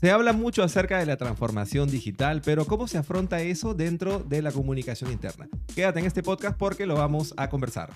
Se 0.00 0.10
habla 0.10 0.32
mucho 0.32 0.62
acerca 0.62 0.98
de 0.98 1.04
la 1.04 1.18
transformación 1.18 1.90
digital, 1.90 2.40
pero 2.42 2.64
¿cómo 2.64 2.88
se 2.88 2.96
afronta 2.96 3.42
eso 3.42 3.74
dentro 3.74 4.20
de 4.20 4.40
la 4.40 4.50
comunicación 4.50 5.12
interna? 5.12 5.46
Quédate 5.74 6.00
en 6.00 6.06
este 6.06 6.22
podcast 6.22 6.56
porque 6.56 6.86
lo 6.86 6.94
vamos 6.94 7.34
a 7.36 7.50
conversar. 7.50 7.90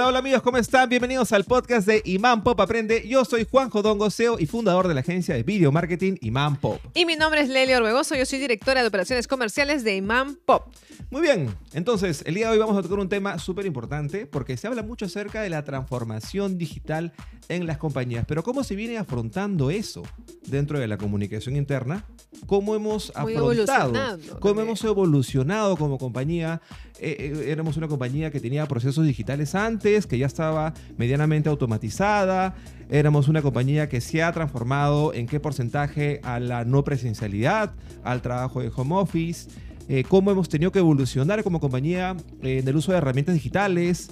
Hola, 0.00 0.08
hola 0.08 0.18
amigos, 0.20 0.40
¿cómo 0.40 0.56
están? 0.56 0.88
Bienvenidos 0.88 1.30
al 1.32 1.44
podcast 1.44 1.86
de 1.86 2.00
Imán 2.06 2.42
Pop 2.42 2.58
Aprende. 2.58 3.06
Yo 3.06 3.22
soy 3.26 3.46
Juan 3.50 3.68
Jodongo, 3.68 4.08
CEO 4.08 4.38
y 4.38 4.46
fundador 4.46 4.88
de 4.88 4.94
la 4.94 5.00
agencia 5.00 5.34
de 5.34 5.42
video 5.42 5.72
marketing 5.72 6.14
Imán 6.22 6.56
Pop. 6.56 6.80
Y 6.94 7.04
mi 7.04 7.16
nombre 7.16 7.42
es 7.42 7.50
Lely 7.50 7.74
Orbegoso, 7.74 8.14
yo 8.14 8.24
soy 8.24 8.38
directora 8.38 8.80
de 8.80 8.88
operaciones 8.88 9.28
comerciales 9.28 9.84
de 9.84 9.96
Imán 9.96 10.38
Pop. 10.46 10.72
Muy 11.10 11.20
bien, 11.20 11.54
entonces 11.74 12.22
el 12.24 12.34
día 12.34 12.46
de 12.46 12.52
hoy 12.52 12.58
vamos 12.58 12.78
a 12.78 12.82
tocar 12.82 12.98
un 12.98 13.10
tema 13.10 13.38
súper 13.38 13.66
importante 13.66 14.24
porque 14.24 14.56
se 14.56 14.68
habla 14.68 14.82
mucho 14.82 15.04
acerca 15.04 15.42
de 15.42 15.50
la 15.50 15.64
transformación 15.64 16.56
digital 16.56 17.12
en 17.50 17.66
las 17.66 17.76
compañías, 17.76 18.24
pero 18.26 18.42
¿cómo 18.42 18.64
se 18.64 18.76
viene 18.76 18.96
afrontando 18.96 19.70
eso 19.70 20.02
dentro 20.46 20.78
de 20.78 20.88
la 20.88 20.96
comunicación 20.96 21.56
interna? 21.56 22.06
¿Cómo 22.46 22.74
hemos 22.74 23.12
Muy 23.20 23.34
afrontado? 23.34 23.92
¿Cómo 23.92 24.40
también. 24.40 24.66
hemos 24.66 24.84
evolucionado 24.84 25.76
como 25.76 25.98
compañía? 25.98 26.62
Eh, 27.00 27.16
eh, 27.18 27.50
éramos 27.50 27.76
una 27.76 27.88
compañía 27.88 28.30
que 28.30 28.40
tenía 28.40 28.66
procesos 28.66 29.04
digitales 29.04 29.54
antes, 29.54 29.89
que 30.06 30.18
ya 30.18 30.26
estaba 30.26 30.72
medianamente 30.96 31.48
automatizada. 31.48 32.54
Éramos 32.90 33.28
una 33.28 33.42
compañía 33.42 33.88
que 33.88 34.00
se 34.00 34.22
ha 34.22 34.32
transformado 34.32 35.12
en 35.14 35.26
qué 35.26 35.40
porcentaje 35.40 36.20
a 36.22 36.40
la 36.40 36.64
no 36.64 36.84
presencialidad, 36.84 37.72
al 38.04 38.22
trabajo 38.22 38.60
de 38.60 38.70
home 38.74 38.94
office. 38.96 39.50
eh, 39.88 40.04
cómo 40.08 40.30
hemos 40.30 40.48
tenido 40.48 40.70
que 40.70 40.78
evolucionar 40.78 41.42
como 41.42 41.58
compañía 41.58 42.16
eh, 42.42 42.58
en 42.58 42.68
el 42.68 42.76
uso 42.76 42.92
de 42.92 42.98
herramientas 42.98 43.34
digitales. 43.34 44.10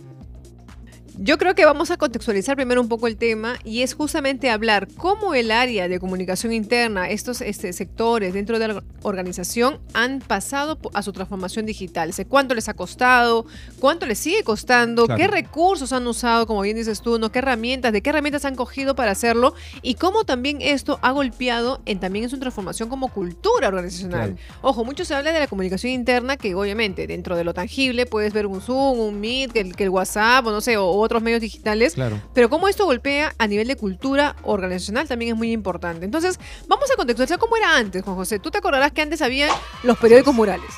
Yo 1.21 1.37
creo 1.37 1.57
que 1.57 1.65
vamos 1.65 1.91
a 1.91 1.97
contextualizar 1.97 2.55
primero 2.55 2.81
un 2.81 2.87
poco 2.89 3.09
el 3.09 3.17
tema 3.17 3.57
y 3.65 3.83
es 3.83 3.93
justamente 3.95 4.51
hablar 4.51 4.87
cómo 4.97 5.35
el 5.35 5.51
área 5.51 5.89
de 5.89 5.99
comunicación 5.99 6.53
interna, 6.53 7.11
estos 7.11 7.41
este, 7.41 7.73
sectores 7.73 8.35
dentro 8.35 8.61
de 8.61 8.69
la 8.69 8.85
organización 9.03 9.81
han 9.95 10.21
pasado 10.21 10.79
a 10.95 11.03
su 11.03 11.13
transformación 11.13 11.67
digital. 11.67 12.13
Sé 12.13 12.25
cuánto 12.25 12.55
les 12.55 12.69
ha 12.69 12.75
costado, 12.75 13.47
cuánto 13.81 14.07
les 14.07 14.21
sigue 14.21 14.45
costando, 14.45 15.07
Claro. 15.07 15.19
qué 15.21 15.27
recursos 15.27 15.93
han 15.93 16.07
usado, 16.07 16.47
como 16.47 16.61
bien 16.61 16.77
dices 16.77 17.01
tú, 17.01 17.19
¿no? 17.19 17.33
qué 17.33 17.41
herramientas, 17.41 17.93
de 17.93 18.01
qué 18.01 18.11
herramientas 18.11 18.45
han 18.45 18.55
cogido 18.55 18.95
para 18.95 19.11
hacerlo 19.11 19.55
y 19.83 19.95
cómo 19.95 20.23
también 20.23 20.59
esto 20.61 21.01
ha 21.03 21.11
golpeado 21.11 21.81
en 21.87 21.99
también 21.99 22.27
en 22.27 22.31
su 22.31 22.39
transformación 22.39 22.89
como 22.89 23.09
cultura 23.09 23.67
organizacional. 23.67 24.35
Claro. 24.37 24.59
Ojo, 24.63 24.85
mucho 24.85 25.05
se 25.05 25.17
habla 25.17 25.33
de 25.33 25.41
la 25.41 25.49
comunicación 25.49 25.93
interna, 25.93 26.37
que 26.37 26.55
obviamente 26.55 27.09
dentro 27.09 27.35
de 27.35 27.43
lo 27.43 27.55
tangible 27.55 28.07
puedes 28.07 28.33
ver 28.33 28.47
un 28.47 28.61
Zoom, 28.61 29.01
un 29.01 29.19
Meet, 29.21 29.51
que 29.51 29.61
el, 29.63 29.75
el 29.77 29.89
WhatsApp, 29.91 30.47
o 30.47 30.53
no 30.53 30.61
sé, 30.61 30.77
o 30.77 31.08
otros 31.09 31.23
medios 31.23 31.41
digitales. 31.41 31.95
Claro. 31.95 32.21
Pero 32.35 32.49
cómo 32.49 32.69
esto 32.69 32.85
golpea 32.85 33.35
a 33.39 33.47
nivel 33.47 33.67
de 33.67 33.77
cultura 33.77 34.37
organizacional 34.43 35.09
también 35.09 35.33
es 35.33 35.37
muy 35.37 35.51
importante. 35.53 36.05
Entonces, 36.05 36.39
vamos 36.69 36.91
a 36.91 36.97
contextualizar 36.97 37.39
cómo 37.39 37.57
era 37.57 37.77
antes, 37.77 38.03
Juan 38.03 38.17
José. 38.17 38.39
Tú 38.39 38.51
te 38.51 38.59
acordarás 38.59 38.93
que 38.93 39.03
antes 39.03 39.23
había 39.23 39.49
los 39.83 39.99
periódicos 39.99 40.35
murales. 40.35 40.71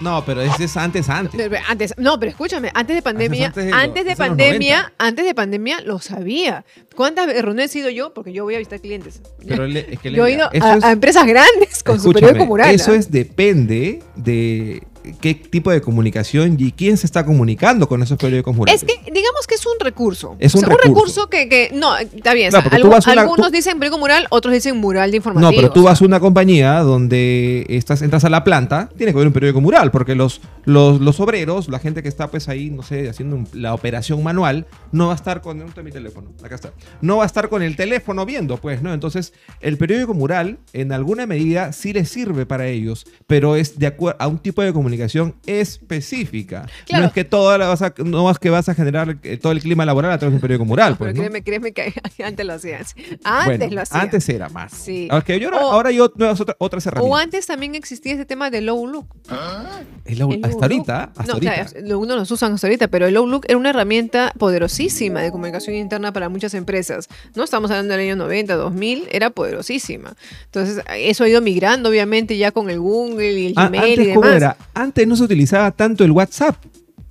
No, 0.00 0.24
pero 0.24 0.40
ese 0.42 0.62
es 0.62 0.76
antes, 0.76 1.08
antes. 1.08 1.34
Pero, 1.36 1.50
pero, 1.50 1.64
Antes, 1.68 1.92
no, 1.96 2.20
pero 2.20 2.30
escúchame, 2.30 2.70
antes 2.72 2.94
de 2.94 3.02
pandemia, 3.02 3.46
antes 3.48 3.66
de 3.66 3.72
antes 3.72 3.88
lo- 3.88 3.92
de 3.94 3.98
es 3.98 4.04
de 4.04 4.10
los 4.22 4.28
pandemia, 4.28 4.76
90. 4.76 4.94
antes 4.98 5.24
de 5.24 5.34
pandemia 5.34 5.80
lo 5.80 5.98
sabía. 5.98 6.64
¿Cuántas 6.94 7.26
reuniones 7.26 7.74
he 7.74 7.80
ido 7.80 7.90
yo? 7.90 8.14
Porque 8.14 8.32
yo 8.32 8.44
voy 8.44 8.54
a 8.54 8.58
visitar 8.58 8.80
clientes. 8.80 9.20
Pero 9.44 9.66
le- 9.66 9.94
es 9.94 9.98
que 9.98 10.12
yo 10.12 10.24
he 10.24 10.34
ido 10.34 10.48
eso 10.52 10.64
a, 10.64 10.74
es- 10.76 10.84
a 10.84 10.92
empresas 10.92 11.26
grandes 11.26 11.82
con 11.82 12.00
su 12.00 12.12
periódico 12.12 12.46
mural. 12.46 12.72
Eso 12.72 12.92
¿ah? 12.92 12.94
es 12.94 13.10
depende 13.10 14.00
de 14.14 14.84
qué 15.20 15.34
tipo 15.34 15.70
de 15.70 15.80
comunicación 15.80 16.56
y 16.58 16.72
quién 16.72 16.96
se 16.96 17.06
está 17.06 17.24
comunicando 17.24 17.88
con 17.88 18.02
esos 18.02 18.18
periódicos 18.18 18.54
murales. 18.54 18.82
Es 18.82 18.86
que 18.88 19.10
digamos 19.10 19.46
que 19.46 19.54
es 19.54 19.66
un 19.66 19.74
recurso. 19.80 20.36
Es 20.38 20.54
un 20.54 20.64
O 20.64 20.66
sea, 20.68 20.76
recurso. 20.84 21.28
que, 21.28 21.48
que- 21.48 21.70
no, 21.74 21.96
está 21.96 22.34
bien. 22.34 22.48
O 22.48 22.50
sea, 22.60 22.60
una- 23.12 23.20
algunos 23.22 23.46
tú- 23.48 23.52
dicen 23.52 23.78
periódico 23.78 23.98
mural, 23.98 24.26
otros 24.30 24.52
dicen 24.54 24.76
mural 24.76 25.10
de 25.10 25.16
informativo. 25.18 25.50
No, 25.50 25.56
pero 25.56 25.72
tú 25.72 25.84
vas 25.84 26.00
a 26.00 26.04
una 26.04 26.20
compañía 26.20 26.78
donde 26.80 27.64
estás, 27.68 28.02
entras 28.02 28.24
a 28.24 28.30
la 28.30 28.44
planta, 28.44 28.88
tienes 28.96 29.14
que 29.14 29.18
ver 29.18 29.26
un 29.26 29.32
periódico 29.32 29.60
mural, 29.60 29.90
porque 29.90 30.14
los, 30.14 30.40
los, 30.64 31.00
los 31.00 31.20
obreros, 31.20 31.68
la 31.68 31.78
gente 31.78 32.02
que 32.02 32.08
está 32.08 32.28
pues 32.30 32.48
ahí, 32.48 32.70
no 32.70 32.82
sé, 32.82 33.08
haciendo 33.08 33.36
un- 33.36 33.48
la 33.52 33.74
operación 33.74 34.22
manual, 34.22 34.66
no 34.92 35.06
va 35.06 35.12
a 35.12 35.16
estar 35.16 35.40
con 35.40 35.58
¿dónde 35.58 35.70
está 35.70 35.82
mi 35.82 35.90
teléfono, 35.92 36.30
acá 36.42 36.54
está, 36.54 36.72
no 37.00 37.18
va 37.18 37.22
a 37.24 37.26
estar 37.26 37.48
con 37.48 37.62
el 37.62 37.76
teléfono 37.76 38.24
viendo, 38.26 38.56
pues, 38.58 38.82
¿no? 38.82 38.92
Entonces, 38.92 39.32
el 39.60 39.76
periódico 39.78 40.14
mural, 40.14 40.58
en 40.72 40.92
alguna 40.92 41.26
medida, 41.26 41.72
sí 41.72 41.92
les 41.92 42.08
sirve 42.08 42.46
para 42.46 42.66
ellos, 42.66 43.06
pero 43.26 43.56
es 43.56 43.78
de 43.78 43.86
acuerdo 43.86 44.16
a 44.20 44.26
un 44.28 44.38
tipo 44.38 44.62
de 44.62 44.72
comunicación 44.72 44.97
específica. 45.46 46.66
Claro. 46.86 47.02
No 47.02 47.08
es 47.08 47.12
que 47.14 47.24
toda 47.24 47.58
la 47.58 47.68
vas 47.68 47.82
a, 47.82 47.94
no 48.04 48.30
es 48.30 48.38
que 48.38 48.50
vas 48.50 48.68
a 48.68 48.74
generar 48.74 49.18
eh, 49.22 49.36
todo 49.36 49.52
el 49.52 49.60
clima 49.60 49.84
laboral 49.86 50.12
a 50.12 50.18
través 50.18 50.32
de 50.32 50.36
un 50.36 50.40
periódico 50.40 50.64
mural, 50.64 50.96
pues, 50.96 51.14
¿no? 51.14 51.20
créeme, 51.20 51.42
créeme 51.42 51.72
que 51.72 51.92
antes 52.24 52.46
lo 52.46 52.54
hacían. 52.54 52.82
Antes 53.24 53.58
Bueno, 53.58 53.74
lo 53.74 53.80
hacían. 53.82 54.00
Antes 54.00 54.28
era 54.28 54.48
más. 54.48 54.72
Sí. 54.72 55.08
Yo 55.40 55.50
O- 55.50 55.54
ahora 55.72 55.90
hay 55.90 55.98
ot- 55.98 56.14
nuevas 56.16 56.40
otra- 56.40 56.56
otras 56.58 56.86
herramientas. 56.86 57.12
o 57.12 57.16
antes 57.22 57.46
también 57.46 57.74
existía 57.74 58.12
este 58.12 58.24
tema 58.26 58.50
de 58.50 58.60
low 58.60 58.86
look. 58.86 59.06
La- 59.28 59.82
El 60.04 60.22
hasta 60.22 60.24
low 60.24 60.62
ahorita, 60.62 61.00
look. 61.00 61.10
hasta 61.10 61.22
no, 61.24 61.32
ahorita. 61.34 61.54
claro, 61.66 61.86
lo- 61.86 61.98
uno 61.98 62.16
los 62.16 62.30
usan 62.30 62.52
hasta 62.54 62.66
ahorita, 62.66 62.88
pero 62.88 63.06
el 63.06 63.14
low 63.14 63.26
look 63.26 63.44
era 63.48 63.56
una 63.58 63.70
herramienta 63.70 64.32
poderosísima 64.38 65.20
de 65.20 65.30
comunicación 65.30 65.76
interna 65.76 66.12
para 66.12 66.28
muchas 66.28 66.54
empresas. 66.54 67.08
No 67.34 67.44
estamos 67.44 67.70
hablando 67.70 67.92
del 67.94 68.02
año 68.06 68.16
90, 68.16 68.54
2000, 68.56 69.08
era 69.10 69.30
poderosísima. 69.30 70.14
Entonces, 70.46 70.82
eso 70.96 71.24
ha 71.24 71.28
ido 71.28 71.40
migrando, 71.40 71.88
obviamente, 71.88 72.36
ya 72.36 72.52
con 72.52 72.70
el 72.70 72.80
Google 72.80 73.32
y 73.32 73.46
el 73.48 73.52
Ah, 73.56 73.68
Gmail 73.68 74.00
y 74.00 74.04
demás. 74.06 74.14
¿cómo 74.14 74.28
era? 74.28 74.56
Antes 74.88 75.06
no 75.06 75.16
se 75.16 75.22
utilizaba 75.24 75.70
tanto 75.70 76.02
el 76.04 76.10
WhatsApp 76.12 76.56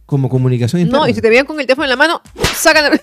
como 0.05 0.29
comunicación 0.29 0.81
interna. 0.81 0.99
No, 1.05 1.07
y 1.07 1.13
si 1.13 1.21
te 1.21 1.29
veían 1.29 1.45
con 1.45 1.59
el 1.59 1.65
teléfono 1.67 1.83
en 1.85 1.89
la 1.91 1.95
mano, 1.95 2.21
saca 2.55 2.81
la, 2.81 2.89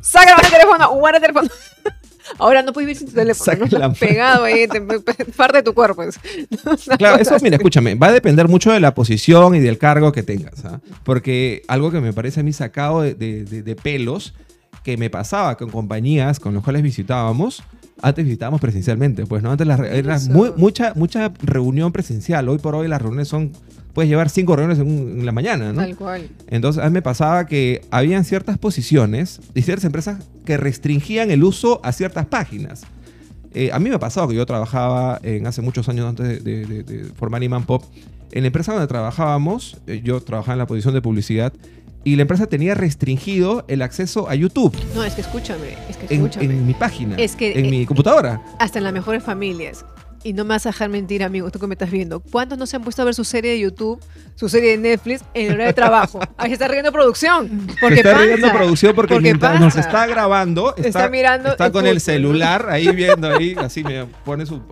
saca 0.00 0.30
la 0.30 0.36
mano 0.36 0.42
del 0.42 0.50
teléfono, 0.52 0.90
guarda 0.94 1.18
el 1.18 1.22
teléfono. 1.22 1.48
Ahora 2.38 2.62
no 2.62 2.72
puedes 2.72 2.86
vivir 2.86 2.96
sin 2.98 3.08
tu 3.08 3.14
teléfono, 3.14 3.52
¿no? 3.88 3.92
Pegado 3.94 4.44
ahí, 4.44 4.66
te- 4.68 4.80
parte 5.36 5.58
de 5.58 5.62
tu 5.62 5.72
cuerpo. 5.74 6.02
es. 6.02 6.18
Claro, 6.98 7.18
eso, 7.20 7.36
mira, 7.40 7.56
escúchame, 7.56 7.94
va 7.94 8.08
a 8.08 8.12
depender 8.12 8.48
mucho 8.48 8.72
de 8.72 8.80
la 8.80 8.94
posición 8.94 9.54
y 9.54 9.60
del 9.60 9.78
cargo 9.78 10.10
que 10.12 10.22
tengas. 10.24 10.64
¿ah? 10.64 10.80
Porque 11.04 11.62
algo 11.68 11.90
que 11.90 12.00
me 12.00 12.12
parece 12.12 12.40
a 12.40 12.42
mí 12.42 12.52
sacado 12.52 13.02
de, 13.02 13.14
de- 13.14 13.44
de- 13.44 13.62
de 13.62 13.76
pelos, 13.76 14.34
que 14.82 14.96
me 14.96 15.08
pasaba 15.10 15.56
con 15.56 15.70
compañías 15.70 16.38
con 16.40 16.54
las 16.54 16.62
cuales 16.64 16.82
visitábamos, 16.82 17.62
antes 18.02 18.24
visitábamos 18.24 18.60
presencialmente, 18.60 19.24
pues, 19.26 19.42
¿no? 19.42 19.50
Antes 19.50 19.66
las 19.66 19.80
era 19.80 20.18
muy- 20.30 20.52
mucha, 20.56 20.92
mucha 20.94 21.32
reunión 21.42 21.92
presencial. 21.92 22.48
Hoy 22.48 22.58
por 22.58 22.74
hoy 22.74 22.88
las 22.88 23.00
reuniones 23.00 23.28
son, 23.28 23.52
puedes 23.94 24.08
llevar 24.10 24.28
cinco 24.28 24.54
reuniones 24.56 24.78
en, 24.78 24.86
un- 24.90 25.20
en 25.20 25.26
la 25.26 25.32
mañana, 25.32 25.72
¿no? 25.72 25.80
Tal 25.80 25.96
cual. 25.96 26.28
Entonces, 26.48 26.82
a 26.82 26.86
mí 26.86 26.92
me 26.92 27.02
pasaba 27.02 27.46
que 27.46 27.80
habían 27.90 28.24
ciertas 28.24 28.58
posiciones 28.58 29.40
y 29.54 29.62
ciertas 29.62 29.84
empresas 29.84 30.18
que 30.44 30.56
restringían 30.56 31.30
el 31.30 31.42
uso 31.44 31.80
a 31.84 31.92
ciertas 31.92 32.26
páginas. 32.26 32.82
Eh, 33.54 33.70
a 33.72 33.78
mí 33.78 33.88
me 33.88 33.94
ha 33.96 33.98
pasado 33.98 34.28
que 34.28 34.34
yo 34.34 34.44
trabajaba 34.44 35.18
en, 35.22 35.46
hace 35.46 35.62
muchos 35.62 35.88
años 35.88 36.06
antes 36.06 36.44
de, 36.44 36.64
de- 36.66 36.66
de- 36.66 36.82
de 36.82 37.04
formar 37.14 37.42
Iman 37.42 37.64
Pop. 37.64 37.82
En 38.32 38.42
la 38.42 38.48
empresa 38.48 38.72
donde 38.72 38.86
trabajábamos, 38.86 39.78
eh, 39.86 40.02
yo 40.04 40.20
trabajaba 40.20 40.52
en 40.54 40.58
la 40.58 40.66
posición 40.66 40.92
de 40.92 41.00
publicidad 41.00 41.52
y 42.06 42.14
la 42.14 42.22
empresa 42.22 42.46
tenía 42.46 42.76
restringido 42.76 43.64
el 43.66 43.82
acceso 43.82 44.28
a 44.30 44.36
YouTube 44.36 44.72
No, 44.94 45.02
es 45.02 45.14
que 45.14 45.22
escúchame, 45.22 45.76
es 45.90 45.96
que 45.96 46.14
escúchame. 46.14 46.44
en 46.44 46.64
mi 46.64 46.72
página, 46.72 47.16
Es 47.16 47.34
que, 47.34 47.58
en 47.58 47.64
eh, 47.66 47.70
mi 47.70 47.84
computadora. 47.84 48.40
Hasta 48.60 48.78
en 48.78 48.84
las 48.84 48.92
mejores 48.92 49.24
familias. 49.24 49.84
Y 50.22 50.32
no 50.32 50.44
me 50.44 50.50
vas 50.50 50.66
a 50.66 50.68
dejar 50.68 50.88
mentir, 50.88 51.24
amigo, 51.24 51.50
tú 51.50 51.58
que 51.58 51.66
me 51.66 51.74
estás 51.74 51.90
viendo. 51.90 52.20
¿Cuántos 52.20 52.58
no 52.58 52.66
se 52.66 52.76
han 52.76 52.82
puesto 52.82 53.02
a 53.02 53.04
ver 53.06 53.14
su 53.14 53.24
serie 53.24 53.50
de 53.52 53.58
YouTube, 53.58 54.00
su 54.36 54.48
serie 54.48 54.70
de 54.70 54.78
Netflix 54.78 55.24
en 55.34 55.46
el 55.46 55.52
horario 55.54 55.66
de 55.66 55.72
trabajo? 55.72 56.20
Ahí 56.36 56.50
se 56.50 56.52
está 56.54 56.68
riendo 56.68 56.92
producción. 56.92 57.66
Se 57.72 57.80
Porque 57.80 57.96
está 57.96 58.12
pasa, 58.12 58.24
riendo 58.24 58.52
producción 58.52 58.94
porque, 58.94 59.14
porque 59.14 59.22
mientras 59.22 59.60
nos 59.60 59.74
está 59.74 60.06
grabando, 60.06 60.76
está, 60.76 60.88
Está 60.88 61.08
mirando 61.08 61.50
está 61.50 61.66
el 61.66 61.72
con 61.72 61.86
el 61.88 62.00
celular 62.00 62.68
ahí 62.70 62.86
viendo 62.94 63.34
ahí, 63.34 63.54
así 63.58 63.82
me 63.82 64.04
pone 64.24 64.46
su 64.46 64.62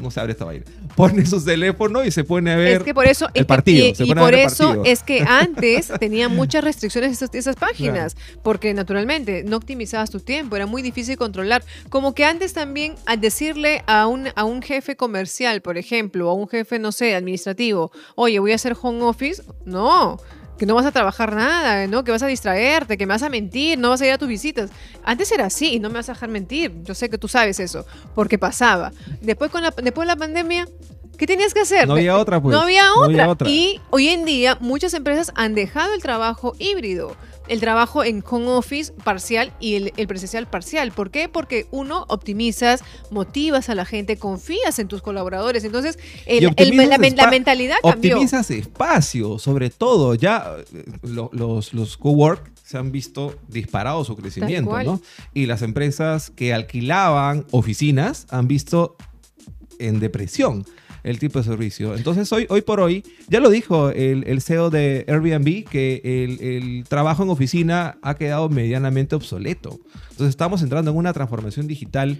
no 0.00 0.10
se 0.10 0.20
abre 0.20 0.32
esta 0.32 0.44
vaina. 0.44 0.64
Pone 0.96 1.24
su 1.26 1.42
teléfono 1.44 2.04
y 2.04 2.10
se 2.10 2.24
pone 2.24 2.52
a 2.52 2.56
ver 2.56 2.78
Es 2.78 2.82
que 2.82 2.94
por 2.94 3.06
eso, 3.06 3.26
el 3.26 3.30
es 3.34 3.40
que- 3.42 3.44
partido, 3.44 3.86
y, 3.86 3.94
se 3.94 4.06
por 4.14 4.34
eso 4.34 4.82
es 4.84 5.02
que 5.02 5.20
antes 5.28 5.92
tenía 5.98 6.28
muchas 6.28 6.64
restricciones 6.64 7.12
esas, 7.12 7.34
esas 7.34 7.56
páginas, 7.56 8.16
porque 8.42 8.74
naturalmente 8.74 9.44
no 9.44 9.56
optimizabas 9.56 10.10
tu 10.10 10.20
tiempo, 10.20 10.56
era 10.56 10.66
muy 10.66 10.82
difícil 10.82 11.16
controlar. 11.16 11.62
Como 11.88 12.14
que 12.14 12.24
antes 12.24 12.52
también 12.52 12.94
al 13.06 13.20
decirle 13.20 13.82
a 13.86 14.06
un, 14.06 14.28
a 14.34 14.44
un 14.44 14.62
jefe 14.62 14.96
comercial, 14.96 15.62
por 15.62 15.78
ejemplo, 15.78 16.28
o 16.28 16.30
a 16.30 16.34
un 16.34 16.48
jefe, 16.48 16.78
no 16.78 16.92
sé, 16.92 17.14
administrativo, 17.14 17.92
oye, 18.16 18.38
voy 18.38 18.52
a 18.52 18.56
hacer 18.56 18.76
home 18.80 19.02
office, 19.02 19.42
no. 19.64 20.18
Que 20.60 20.66
no 20.66 20.74
vas 20.74 20.84
a 20.84 20.92
trabajar 20.92 21.34
nada, 21.34 21.86
¿no? 21.86 22.04
Que 22.04 22.10
vas 22.12 22.22
a 22.22 22.26
distraerte, 22.26 22.98
que 22.98 23.06
me 23.06 23.14
vas 23.14 23.22
a 23.22 23.30
mentir, 23.30 23.78
no 23.78 23.88
vas 23.88 24.02
a 24.02 24.06
ir 24.06 24.12
a 24.12 24.18
tus 24.18 24.28
visitas. 24.28 24.68
Antes 25.02 25.32
era 25.32 25.46
así 25.46 25.76
y 25.76 25.80
no 25.80 25.88
me 25.88 25.94
vas 25.94 26.10
a 26.10 26.12
dejar 26.12 26.28
mentir. 26.28 26.82
Yo 26.82 26.94
sé 26.94 27.08
que 27.08 27.16
tú 27.16 27.28
sabes 27.28 27.58
eso, 27.60 27.86
porque 28.14 28.36
pasaba. 28.36 28.92
Después, 29.22 29.50
con 29.50 29.62
después 29.62 30.06
de 30.06 30.14
la 30.14 30.16
pandemia, 30.16 30.68
¿Qué 31.20 31.26
tenías 31.26 31.52
que 31.52 31.60
hacer? 31.60 31.86
No 31.86 31.94
había 31.94 32.16
otra, 32.16 32.40
pues. 32.40 32.54
No 32.56 32.62
había 32.62 32.82
No 32.86 32.94
otra. 33.02 33.04
había 33.04 33.28
otra. 33.28 33.50
Y 33.50 33.78
hoy 33.90 34.08
en 34.08 34.24
día 34.24 34.56
muchas 34.58 34.94
empresas 34.94 35.32
han 35.34 35.54
dejado 35.54 35.92
el 35.92 36.00
trabajo 36.00 36.54
híbrido. 36.58 37.14
El 37.46 37.60
trabajo 37.60 38.02
en 38.04 38.24
home 38.26 38.46
office 38.48 38.90
parcial 39.04 39.52
y 39.60 39.74
el, 39.74 39.92
el 39.98 40.06
presencial 40.06 40.48
parcial. 40.48 40.92
¿Por 40.92 41.10
qué? 41.10 41.28
Porque 41.28 41.66
uno 41.72 42.06
optimizas, 42.08 42.82
motivas 43.10 43.68
a 43.68 43.74
la 43.74 43.84
gente, 43.84 44.16
confías 44.16 44.78
en 44.78 44.88
tus 44.88 45.02
colaboradores. 45.02 45.64
Entonces, 45.64 45.98
el- 46.24 46.54
el- 46.56 46.76
la, 46.88 46.96
mentalidad 47.30 47.76
cambió. 47.82 48.14
Optimizas 48.14 48.50
espacio, 48.50 49.38
sobre 49.38 49.68
todo. 49.68 50.14
Ya 50.14 50.54
eh, 50.72 50.84
lo- 51.02 51.28
los, 51.34 51.74
los 51.74 51.98
cowork 51.98 52.50
se 52.64 52.78
han 52.78 52.92
visto 52.92 53.34
disparados 53.48 54.06
su 54.06 54.16
crecimiento. 54.16 54.82
¿no? 54.84 55.02
Y 55.34 55.44
las 55.44 55.60
empresas 55.60 56.30
que 56.30 56.54
alquilaban 56.54 57.44
oficinas 57.50 58.26
han 58.30 58.48
visto 58.48 58.96
en 59.78 60.00
depresión 60.00 60.64
el 61.02 61.18
tipo 61.18 61.38
de 61.38 61.44
servicio. 61.44 61.94
Entonces, 61.94 62.32
hoy, 62.32 62.46
hoy 62.48 62.62
por 62.62 62.80
hoy, 62.80 63.04
ya 63.28 63.40
lo 63.40 63.50
dijo 63.50 63.90
el, 63.90 64.24
el 64.26 64.40
CEO 64.40 64.70
de 64.70 65.04
Airbnb, 65.08 65.64
que 65.68 66.00
el, 66.04 66.40
el 66.40 66.84
trabajo 66.88 67.22
en 67.22 67.30
oficina 67.30 67.98
ha 68.02 68.14
quedado 68.14 68.48
medianamente 68.48 69.14
obsoleto. 69.14 69.80
Entonces, 70.10 70.28
estamos 70.28 70.62
entrando 70.62 70.90
en 70.90 70.96
una 70.96 71.12
transformación 71.12 71.66
digital 71.66 72.18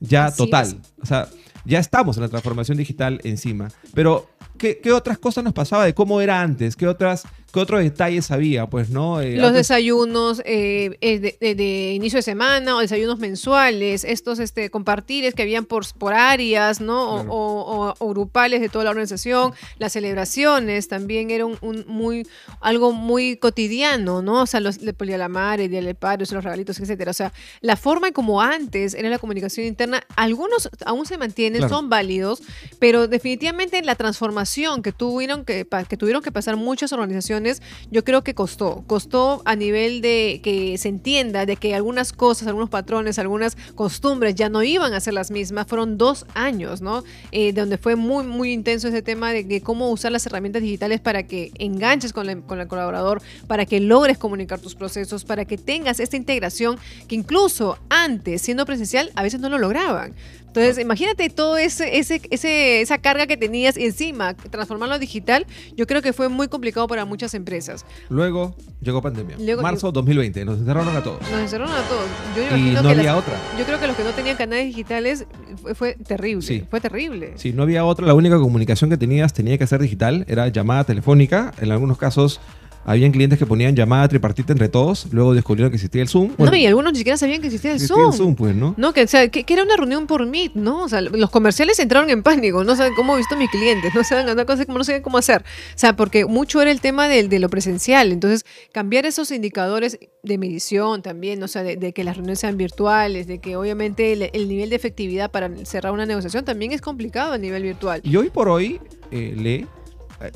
ya 0.00 0.26
Así 0.26 0.38
total. 0.38 0.66
es. 0.66 0.76
O 1.00 1.06
sea, 1.06 1.28
ya 1.64 1.78
estamos 1.78 2.16
en 2.16 2.22
la 2.22 2.28
transformación 2.28 2.76
digital 2.76 3.20
encima. 3.24 3.68
Pero, 3.94 4.28
¿qué, 4.58 4.80
qué 4.82 4.92
otras 4.92 5.18
cosas 5.18 5.44
nos 5.44 5.52
pasaba 5.52 5.84
de 5.84 5.94
cómo 5.94 6.20
era 6.20 6.40
antes? 6.40 6.76
¿Qué, 6.76 6.88
otras, 6.88 7.24
qué 7.52 7.60
otros 7.60 7.82
detalles 7.82 8.30
había? 8.30 8.66
Pues, 8.66 8.90
¿no? 8.90 9.20
Eh, 9.20 9.36
Los 9.36 9.48
antes- 9.48 9.68
desayunos 9.68 10.40
eh, 10.44 10.96
eh, 11.00 11.18
de, 11.18 11.36
de- 11.40 11.54
de 11.54 11.92
inicio 11.94 12.16
de 12.18 12.22
semana 12.22 12.76
o 12.76 12.80
desayunos 12.80 13.18
mensuales, 13.18 14.04
estos 14.04 14.38
este, 14.38 14.70
compartires 14.70 15.34
que 15.34 15.42
habían 15.42 15.64
por, 15.66 15.84
por 15.98 16.14
áreas, 16.14 16.80
¿no? 16.80 17.10
O, 17.10 17.14
Claro. 17.16 17.32
o- 17.34 17.88
o- 17.90 17.94
o 17.98 18.08
grupales 18.08 18.60
de 18.60 18.68
toda 18.68 18.84
la 18.84 18.90
organización, 18.90 19.52
las 19.78 19.92
celebraciones 19.92 20.88
también 20.88 21.30
era 21.30 21.44
un, 21.44 21.58
un 21.60 21.84
muy, 21.88 22.26
algo 22.60 22.92
muy 22.92 23.36
cotidiano, 23.36 24.22
¿no? 24.22 24.42
O 24.42 24.46
sea, 24.46 24.60
los 24.60 24.78
de 24.78 24.92
Polialamar, 24.94 25.60
el 25.60 25.70
Día 25.70 25.82
del 25.82 25.94
Padre, 25.94 26.24
los 26.30 26.44
regalitos, 26.44 26.78
etcétera. 26.80 27.10
O 27.10 27.14
sea, 27.14 27.32
la 27.60 27.76
forma 27.76 28.10
como 28.12 28.40
antes 28.40 28.94
era 28.94 29.08
la 29.10 29.18
comunicación 29.18 29.66
interna, 29.66 30.02
algunos 30.16 30.70
aún 30.86 31.04
se 31.06 31.18
mantienen, 31.18 31.60
Claro. 31.60 31.74
son 31.74 31.88
válidos, 31.90 32.42
pero 32.78 33.08
definitivamente 33.08 33.82
la 33.82 33.94
transformación 33.94 34.82
que 34.82 34.92
tuvieron 34.92 35.44
que, 35.44 35.66
que 35.88 35.96
tuvieron 35.96 36.22
que 36.22 36.32
pasar 36.32 36.56
muchas 36.56 36.92
organizaciones, 36.92 37.41
yo 37.90 38.04
creo 38.04 38.22
que 38.22 38.34
costó. 38.34 38.84
Costó 38.86 39.42
a 39.44 39.56
nivel 39.56 40.00
de 40.00 40.40
que 40.42 40.76
se 40.78 40.88
entienda 40.88 41.46
de 41.46 41.56
que 41.56 41.74
algunas 41.74 42.12
cosas, 42.12 42.48
algunos 42.48 42.70
patrones, 42.70 43.18
algunas 43.18 43.56
costumbres 43.74 44.34
ya 44.34 44.48
no 44.48 44.62
iban 44.62 44.94
a 44.94 45.00
ser 45.00 45.14
las 45.14 45.30
mismas. 45.30 45.66
Fueron 45.66 45.98
dos 45.98 46.26
años, 46.34 46.80
¿no? 46.80 47.04
Eh, 47.30 47.52
donde 47.52 47.78
fue 47.78 47.96
muy, 47.96 48.24
muy 48.24 48.52
intenso 48.52 48.88
ese 48.88 49.02
tema 49.02 49.32
de, 49.32 49.46
que 49.46 49.60
cómo 49.60 49.90
usar 49.90 50.12
las 50.12 50.26
herramientas 50.26 50.62
digitales 50.62 51.00
para 51.00 51.24
que 51.24 51.52
enganches 51.58 52.12
con, 52.12 52.42
con 52.42 52.60
el 52.60 52.68
colaborador, 52.68 53.22
para 53.46 53.66
que 53.66 53.80
logres 53.80 54.18
comunicar 54.18 54.60
tus 54.60 54.74
procesos, 54.74 55.24
para 55.24 55.44
que 55.44 55.58
tengas 55.58 56.00
esta 56.00 56.16
integración 56.16 56.78
que 57.08 57.14
incluso 57.14 57.78
antes, 57.88 58.42
siendo 58.42 58.66
presencial, 58.66 59.10
a 59.14 59.22
veces 59.22 59.40
no 59.40 59.48
lo 59.48 59.58
lograban. 59.58 60.14
Entonces, 60.54 60.78
imagínate 60.78 61.30
todo 61.30 61.56
ese, 61.56 61.96
ese, 61.98 62.20
ese, 62.30 62.82
esa 62.82 62.98
carga 62.98 63.26
que 63.26 63.38
tenías 63.38 63.78
y 63.78 63.84
encima 63.86 64.34
transformarlo 64.34 64.94
a 64.96 64.98
digital, 64.98 65.46
yo 65.76 65.86
creo 65.86 66.02
que 66.02 66.12
fue 66.12 66.28
muy 66.28 66.48
complicado 66.48 66.86
para 66.88 67.06
muchas 67.06 67.32
empresas. 67.32 67.86
Luego 68.10 68.54
llegó 68.82 69.00
pandemia. 69.00 69.36
Luego- 69.40 69.62
Marzo 69.62 69.90
2020, 69.92 70.44
nos 70.44 70.58
encerraron 70.58 70.94
a 70.94 71.02
todos. 71.02 71.22
Nos 71.30 71.40
encerraron 71.40 71.72
a 71.74 71.82
todos. 71.88 72.04
Yo 72.36 72.56
Y 72.56 72.60
no 72.72 72.82
que 72.82 72.88
había 72.90 73.02
las- 73.14 73.16
otra. 73.16 73.34
yo 73.58 73.64
creo 73.64 73.80
que 73.80 73.86
los 73.86 73.96
que 73.96 74.04
no 74.04 74.10
tenían 74.10 74.36
canales 74.36 74.66
digitales 74.66 75.24
fue, 75.62 75.74
fue 75.74 75.94
terrible. 75.94 76.42
Sí. 76.42 76.64
Fue 76.68 76.82
terrible. 76.82 77.32
Si 77.36 77.54
no 77.54 77.62
había 77.62 77.86
otra, 77.86 78.06
la 78.06 78.12
única 78.14 78.36
comunicación 78.38 78.90
que 78.90 78.98
tenías 78.98 79.32
tenía 79.32 79.56
que 79.56 79.66
ser 79.66 79.80
digital, 79.80 80.26
era 80.28 80.48
llamada 80.48 80.84
telefónica. 80.84 81.54
En 81.62 81.72
algunos 81.72 81.96
casos, 81.96 82.40
habían 82.84 83.12
clientes 83.12 83.38
que 83.38 83.46
ponían 83.46 83.74
llamada 83.76 84.08
tripartita 84.08 84.52
entre 84.52 84.68
todos, 84.68 85.06
luego 85.12 85.34
descubrieron 85.34 85.70
que 85.70 85.76
existía 85.76 86.02
el 86.02 86.08
Zoom. 86.08 86.32
no, 86.38 86.54
y 86.54 86.66
algunos 86.66 86.92
ni 86.92 86.98
siquiera 86.98 87.16
sabían 87.16 87.40
que 87.40 87.46
existía 87.46 87.70
el 87.70 87.76
existía 87.76 87.96
Zoom. 87.96 88.12
el 88.12 88.18
Zoom, 88.18 88.34
pues, 88.34 88.54
¿no? 88.54 88.74
No, 88.76 88.92
que, 88.92 89.02
o 89.02 89.06
sea, 89.08 89.28
que, 89.28 89.44
que 89.44 89.54
era 89.54 89.62
una 89.62 89.76
reunión 89.76 90.06
por 90.06 90.26
Meet, 90.26 90.54
¿no? 90.54 90.84
O 90.84 90.88
sea, 90.88 91.00
los 91.00 91.30
comerciales 91.30 91.78
entraron 91.78 92.10
en 92.10 92.22
pánico, 92.22 92.64
no 92.64 92.76
saben 92.76 92.94
cómo 92.94 93.14
he 93.14 93.18
visto 93.18 93.34
a 93.34 93.38
mis 93.38 93.50
clientes, 93.50 93.94
no 93.94 94.04
saben 94.04 94.28
una 94.28 94.44
cosa 94.44 94.64
como 94.64 94.78
no 94.78 94.84
saben 94.84 95.02
cómo 95.02 95.18
hacer. 95.18 95.42
O 95.42 95.78
sea, 95.78 95.96
porque 95.96 96.26
mucho 96.26 96.60
era 96.60 96.70
el 96.70 96.80
tema 96.80 97.08
del, 97.08 97.28
de 97.28 97.38
lo 97.38 97.48
presencial. 97.48 98.12
Entonces, 98.12 98.44
cambiar 98.72 99.06
esos 99.06 99.30
indicadores 99.30 99.98
de 100.22 100.38
medición 100.38 101.02
también, 101.02 101.42
o 101.42 101.48
sea, 101.48 101.62
de, 101.62 101.76
de 101.76 101.92
que 101.92 102.04
las 102.04 102.16
reuniones 102.16 102.40
sean 102.40 102.56
virtuales, 102.56 103.26
de 103.26 103.38
que 103.38 103.56
obviamente 103.56 104.12
el, 104.12 104.30
el 104.32 104.48
nivel 104.48 104.70
de 104.70 104.76
efectividad 104.76 105.30
para 105.30 105.50
cerrar 105.64 105.92
una 105.92 106.06
negociación 106.06 106.44
también 106.44 106.72
es 106.72 106.80
complicado 106.80 107.32
a 107.32 107.38
nivel 107.38 107.62
virtual. 107.62 108.00
Y 108.04 108.16
hoy 108.16 108.30
por 108.30 108.48
hoy, 108.48 108.80
eh, 109.10 109.34
Le, 109.36 109.66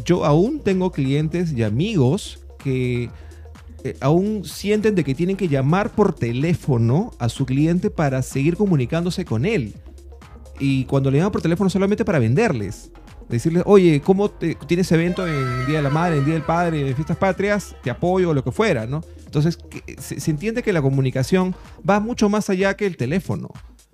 yo 0.04 0.24
aún 0.24 0.60
tengo 0.60 0.90
clientes 0.92 1.52
y 1.52 1.62
amigos 1.62 2.40
que 2.62 3.10
eh, 3.84 3.96
aún 4.00 4.44
sienten 4.44 4.94
de 4.94 5.04
que 5.04 5.14
tienen 5.14 5.36
que 5.36 5.48
llamar 5.48 5.90
por 5.90 6.14
teléfono 6.14 7.12
a 7.18 7.28
su 7.28 7.46
cliente 7.46 7.90
para 7.90 8.22
seguir 8.22 8.56
comunicándose 8.56 9.24
con 9.24 9.44
él. 9.44 9.74
Y 10.58 10.84
cuando 10.86 11.10
le 11.10 11.18
llaman 11.18 11.32
por 11.32 11.42
teléfono 11.42 11.68
solamente 11.70 12.04
para 12.04 12.18
venderles. 12.18 12.90
Decirles, 13.28 13.64
oye, 13.66 14.00
¿cómo 14.00 14.30
te- 14.30 14.54
tienes 14.68 14.90
evento 14.92 15.26
en 15.26 15.66
Día 15.66 15.78
de 15.78 15.82
la 15.82 15.90
Madre, 15.90 16.18
en 16.18 16.24
Día 16.24 16.34
del 16.34 16.44
Padre, 16.44 16.88
en 16.88 16.94
Fiestas 16.94 17.16
Patrias? 17.16 17.74
Te 17.82 17.90
apoyo, 17.90 18.32
lo 18.32 18.44
que 18.44 18.52
fuera, 18.52 18.86
¿no? 18.86 19.02
Entonces, 19.24 19.58
se 19.98 20.30
entiende 20.30 20.62
que 20.62 20.72
la 20.72 20.80
comunicación 20.80 21.54
va 21.88 21.98
mucho 21.98 22.28
más 22.28 22.48
allá 22.50 22.74
que 22.76 22.86
el 22.86 22.96
teléfono. 22.96 23.50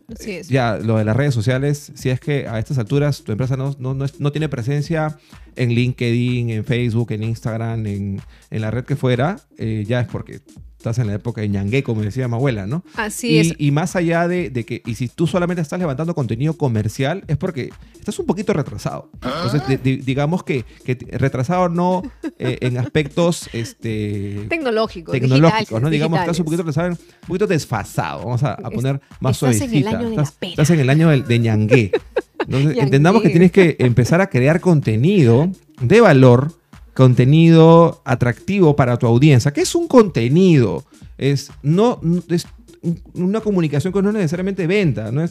Así 0.08 0.32
es. 0.32 0.48
Ya, 0.48 0.76
lo 0.78 0.96
de 0.98 1.04
las 1.04 1.16
redes 1.16 1.34
sociales, 1.34 1.92
si 1.94 2.10
es 2.10 2.20
que 2.20 2.46
a 2.48 2.58
estas 2.58 2.78
alturas 2.78 3.22
tu 3.22 3.32
empresa 3.32 3.56
no, 3.56 3.74
no, 3.78 3.94
no, 3.94 4.04
es- 4.04 4.20
no 4.20 4.32
tiene 4.32 4.48
presencia 4.48 5.16
en 5.56 5.70
LinkedIn, 5.74 6.50
en 6.50 6.64
Facebook, 6.64 7.12
en 7.12 7.22
Instagram, 7.22 7.86
en, 7.86 8.20
en 8.50 8.60
la 8.60 8.70
red 8.70 8.84
que 8.84 8.96
fuera, 8.96 9.38
eh, 9.58 9.84
ya 9.86 10.00
es 10.00 10.08
porque 10.08 10.40
estás 10.82 10.98
en 10.98 11.06
la 11.06 11.14
época 11.14 11.40
de 11.40 11.48
ñangue, 11.48 11.82
como 11.84 12.02
decía 12.02 12.26
mi 12.26 12.34
abuela, 12.34 12.66
¿no? 12.66 12.84
Así 12.96 13.38
es. 13.38 13.54
Y, 13.58 13.68
y 13.68 13.70
más 13.70 13.94
allá 13.96 14.26
de, 14.26 14.50
de 14.50 14.64
que, 14.64 14.82
y 14.84 14.96
si 14.96 15.08
tú 15.08 15.26
solamente 15.28 15.62
estás 15.62 15.78
levantando 15.78 16.14
contenido 16.14 16.54
comercial, 16.54 17.22
es 17.28 17.36
porque 17.36 17.70
estás 17.98 18.18
un 18.18 18.26
poquito 18.26 18.52
retrasado. 18.52 19.10
Entonces, 19.22 19.62
di- 19.68 19.76
di- 19.76 20.02
digamos 20.02 20.42
que, 20.42 20.64
que 20.84 20.98
retrasado 21.12 21.68
no 21.68 22.02
eh, 22.38 22.58
en 22.60 22.78
aspectos 22.78 23.48
este, 23.52 24.46
Tecnológicos, 24.48 25.12
tecnológicos, 25.12 25.58
digitales, 25.60 25.82
¿no? 25.82 25.90
Digamos 25.90 26.18
que 26.18 26.22
estás 26.24 26.38
un 26.40 26.44
digitales. 26.46 26.74
poquito 26.74 26.82
retrasado, 26.82 26.90
un 27.22 27.26
poquito 27.28 27.46
desfasado. 27.46 28.18
Vamos 28.24 28.42
a, 28.42 28.56
poner 28.56 29.00
más 29.20 29.36
estás 29.36 29.60
en 29.60 29.62
el 29.62 29.82
suavecita. 29.84 29.90
año 29.98 30.10
de 30.10 30.16
la 30.16 30.22
estás, 30.22 30.70
en 30.70 30.80
el 30.80 30.90
año 30.90 31.08
del- 31.10 31.24
de 31.26 31.38
ñangue. 31.38 31.92
Entonces, 32.40 32.76
entendamos 32.76 33.22
que 33.22 33.28
tienes 33.30 33.52
que 33.52 33.76
empezar 33.78 34.20
a 34.20 34.28
crear 34.28 34.60
contenido 34.60 35.48
de 35.80 36.00
valor, 36.00 36.52
contenido 36.94 38.02
atractivo 38.04 38.76
para 38.76 38.98
tu 38.98 39.06
audiencia. 39.06 39.52
¿Qué 39.52 39.62
es 39.62 39.74
un 39.74 39.88
contenido? 39.88 40.84
Es, 41.18 41.50
no, 41.62 42.00
es 42.28 42.46
un- 42.82 43.00
una 43.14 43.40
comunicación 43.40 43.92
que 43.92 44.02
no 44.02 44.08
es 44.10 44.14
necesariamente 44.14 44.66
venta, 44.66 45.10
no 45.12 45.22
es 45.22 45.30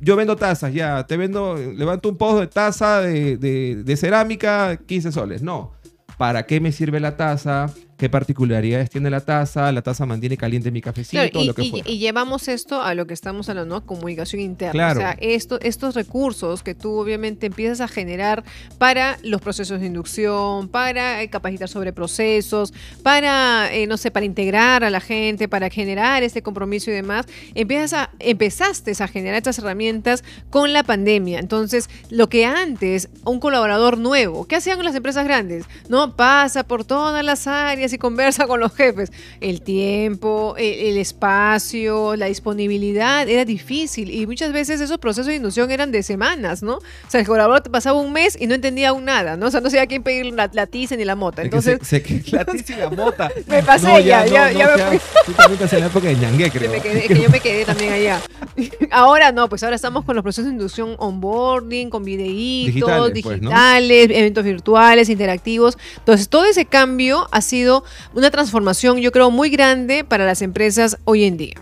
yo 0.00 0.16
vendo 0.16 0.36
tazas, 0.36 0.74
ya, 0.74 1.06
te 1.06 1.16
vendo, 1.16 1.56
levanto 1.56 2.08
un 2.10 2.16
pozo 2.16 2.40
de 2.40 2.46
taza 2.46 3.00
de- 3.00 3.36
de 3.84 3.96
cerámica, 3.96 4.76
15 4.86 5.10
soles. 5.12 5.40
No. 5.42 5.72
¿Para 6.18 6.44
qué 6.46 6.60
me 6.60 6.72
sirve 6.72 7.00
la 7.00 7.16
taza? 7.16 7.72
¿Qué 7.96 8.10
particularidades 8.10 8.90
tiene 8.90 9.08
la 9.08 9.20
taza? 9.20 9.70
La 9.70 9.80
taza 9.82 10.04
mantiene 10.04 10.36
caliente 10.36 10.70
mi 10.70 10.80
cafecito, 10.80 11.22
Claro, 11.22 11.40
y, 11.42 11.46
lo 11.46 11.54
que 11.54 11.62
y- 11.62 11.70
fuera. 11.70 11.88
y 11.90 11.98
llevamos 11.98 12.48
esto 12.48 12.82
a 12.82 12.94
lo 12.94 13.06
que 13.06 13.14
estamos 13.14 13.48
hablando, 13.48 13.74
¿no? 13.76 13.86
comunicación 13.86 14.42
interna. 14.42 14.72
Claro. 14.72 14.98
O 14.98 15.02
sea, 15.02 15.16
esto, 15.20 15.60
estos 15.60 15.94
recursos 15.94 16.62
que 16.62 16.74
tú 16.74 16.98
obviamente 16.98 17.46
empiezas 17.46 17.80
a 17.80 17.88
generar 17.88 18.42
para 18.78 19.16
los 19.22 19.40
procesos 19.40 19.80
de 19.80 19.86
inducción, 19.86 20.68
para 20.68 21.22
eh, 21.22 21.28
capacitar 21.30 21.68
sobre 21.68 21.92
procesos, 21.92 22.72
para, 23.02 23.72
eh, 23.72 23.86
no 23.86 23.96
sé, 23.96 24.10
para 24.10 24.26
integrar 24.26 24.82
a 24.82 24.90
la 24.90 25.00
gente, 25.00 25.48
para 25.48 25.70
generar 25.70 26.22
este 26.24 26.42
compromiso 26.42 26.90
y 26.90 26.94
demás, 26.94 27.26
empiezas 27.54 27.92
a, 27.92 28.10
empezaste 28.18 28.92
a 28.98 29.06
generar 29.08 29.36
estas 29.38 29.58
herramientas 29.58 30.24
con 30.50 30.72
la 30.72 30.82
pandemia. 30.82 31.38
Entonces, 31.38 31.88
lo 32.10 32.28
que 32.28 32.44
antes, 32.44 33.08
un 33.24 33.38
colaborador 33.40 33.98
nuevo, 33.98 34.46
¿qué 34.46 34.56
hacían 34.56 34.82
las 34.84 34.94
empresas 34.96 35.24
grandes? 35.24 35.64
No 35.88 36.16
pasa 36.16 36.64
por 36.64 36.84
todas 36.84 37.24
las 37.24 37.46
áreas 37.46 37.83
y 37.92 37.98
conversa 37.98 38.46
con 38.46 38.60
los 38.60 38.74
jefes. 38.74 39.12
El 39.40 39.62
tiempo, 39.62 40.54
el, 40.58 40.64
el 40.74 40.96
espacio, 40.98 42.16
la 42.16 42.26
disponibilidad 42.26 43.28
era 43.28 43.44
difícil 43.44 44.10
y 44.10 44.26
muchas 44.26 44.52
veces 44.52 44.80
esos 44.80 44.98
procesos 44.98 45.26
de 45.26 45.36
inducción 45.36 45.70
eran 45.70 45.92
de 45.92 46.02
semanas, 46.02 46.62
¿no? 46.62 46.74
O 46.76 46.82
sea, 47.08 47.20
el 47.20 47.26
colaborador 47.26 47.70
pasaba 47.70 47.98
un 47.98 48.12
mes 48.12 48.36
y 48.40 48.46
no 48.46 48.54
entendía 48.54 48.90
aún 48.90 49.04
nada, 49.04 49.36
¿no? 49.36 49.46
O 49.46 49.50
sea, 49.50 49.60
no 49.60 49.68
sabía 49.70 49.82
a 49.82 49.86
quién 49.86 50.02
pedir 50.02 50.26
la, 50.34 50.50
la 50.52 50.66
tiza 50.66 50.96
ni 50.96 51.04
la 51.04 51.14
mota. 51.16 51.42
Entonces, 51.42 51.78
se, 51.82 52.00
se, 52.02 52.36
la 52.36 52.44
tiza 52.44 52.72
y 52.74 52.76
la 52.76 52.90
mota. 52.90 53.30
Me 53.46 53.62
pasé 53.62 54.04
ya, 54.04 54.24
ya- 54.26 54.52
ya 54.52 54.68
me 54.76 54.98
fui. 54.98 54.98
Tú 55.26 55.32
también 55.32 55.52
estás 55.54 55.72
en 55.74 55.80
la 55.80 55.86
época 55.86 56.08
de 56.08 56.14
ñangue, 56.16 56.44
que, 56.50 56.58
creo. 56.58 56.70
me 56.72 56.80
quedé- 56.80 57.06
que 57.08 57.20
yo 57.20 57.28
me 57.30 57.40
quedé 57.40 57.64
también 57.64 57.92
allá. 57.92 58.20
Ahora 58.90 59.32
no, 59.32 59.48
pues 59.48 59.62
ahora 59.64 59.74
estamos 59.76 60.04
con 60.04 60.14
los 60.14 60.22
procesos 60.22 60.46
de 60.46 60.52
inducción 60.52 60.94
onboarding, 60.98 61.90
con 61.90 62.04
videitos, 62.04 62.74
Digitales, 62.74 63.14
digitales, 63.14 64.06
pues, 64.06 64.18
eventos 64.18 64.44
virtuales, 64.44 65.08
interactivos. 65.08 65.76
Entonces, 65.98 66.28
todo 66.28 66.44
ese 66.44 66.64
cambio 66.64 67.26
ha 67.32 67.40
sido 67.40 67.73
una 68.14 68.30
transformación, 68.30 68.98
yo 68.98 69.10
creo, 69.10 69.30
muy 69.30 69.48
grande 69.50 70.04
para 70.04 70.24
las 70.26 70.42
empresas 70.42 70.98
hoy 71.04 71.24
en 71.24 71.36
día. 71.38 71.54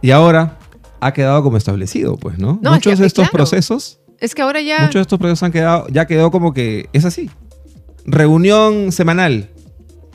Y 0.00 0.10
ahora 0.12 0.58
ha 1.00 1.12
quedado 1.12 1.42
como 1.42 1.56
establecido, 1.56 2.16
pues, 2.16 2.38
¿no? 2.38 2.58
No, 2.62 2.70
es 2.70 2.76
Muchos 2.76 2.94
que- 2.94 3.00
de 3.00 3.06
estos 3.06 3.24
claro. 3.28 3.32
procesos 3.32 3.98
Es 4.20 4.34
que 4.34 4.42
ahora 4.42 4.60
ya... 4.60 4.78
Muchos 4.80 4.94
de 4.94 5.00
estos 5.02 5.18
proyectos 5.18 5.42
han 5.42 5.52
quedado, 5.52 5.86
ya 5.88 6.06
quedó 6.06 6.30
como 6.30 6.54
que 6.54 6.88
es 6.92 7.04
así. 7.04 7.28
Reunión 8.06 8.92
semanal, 8.92 9.50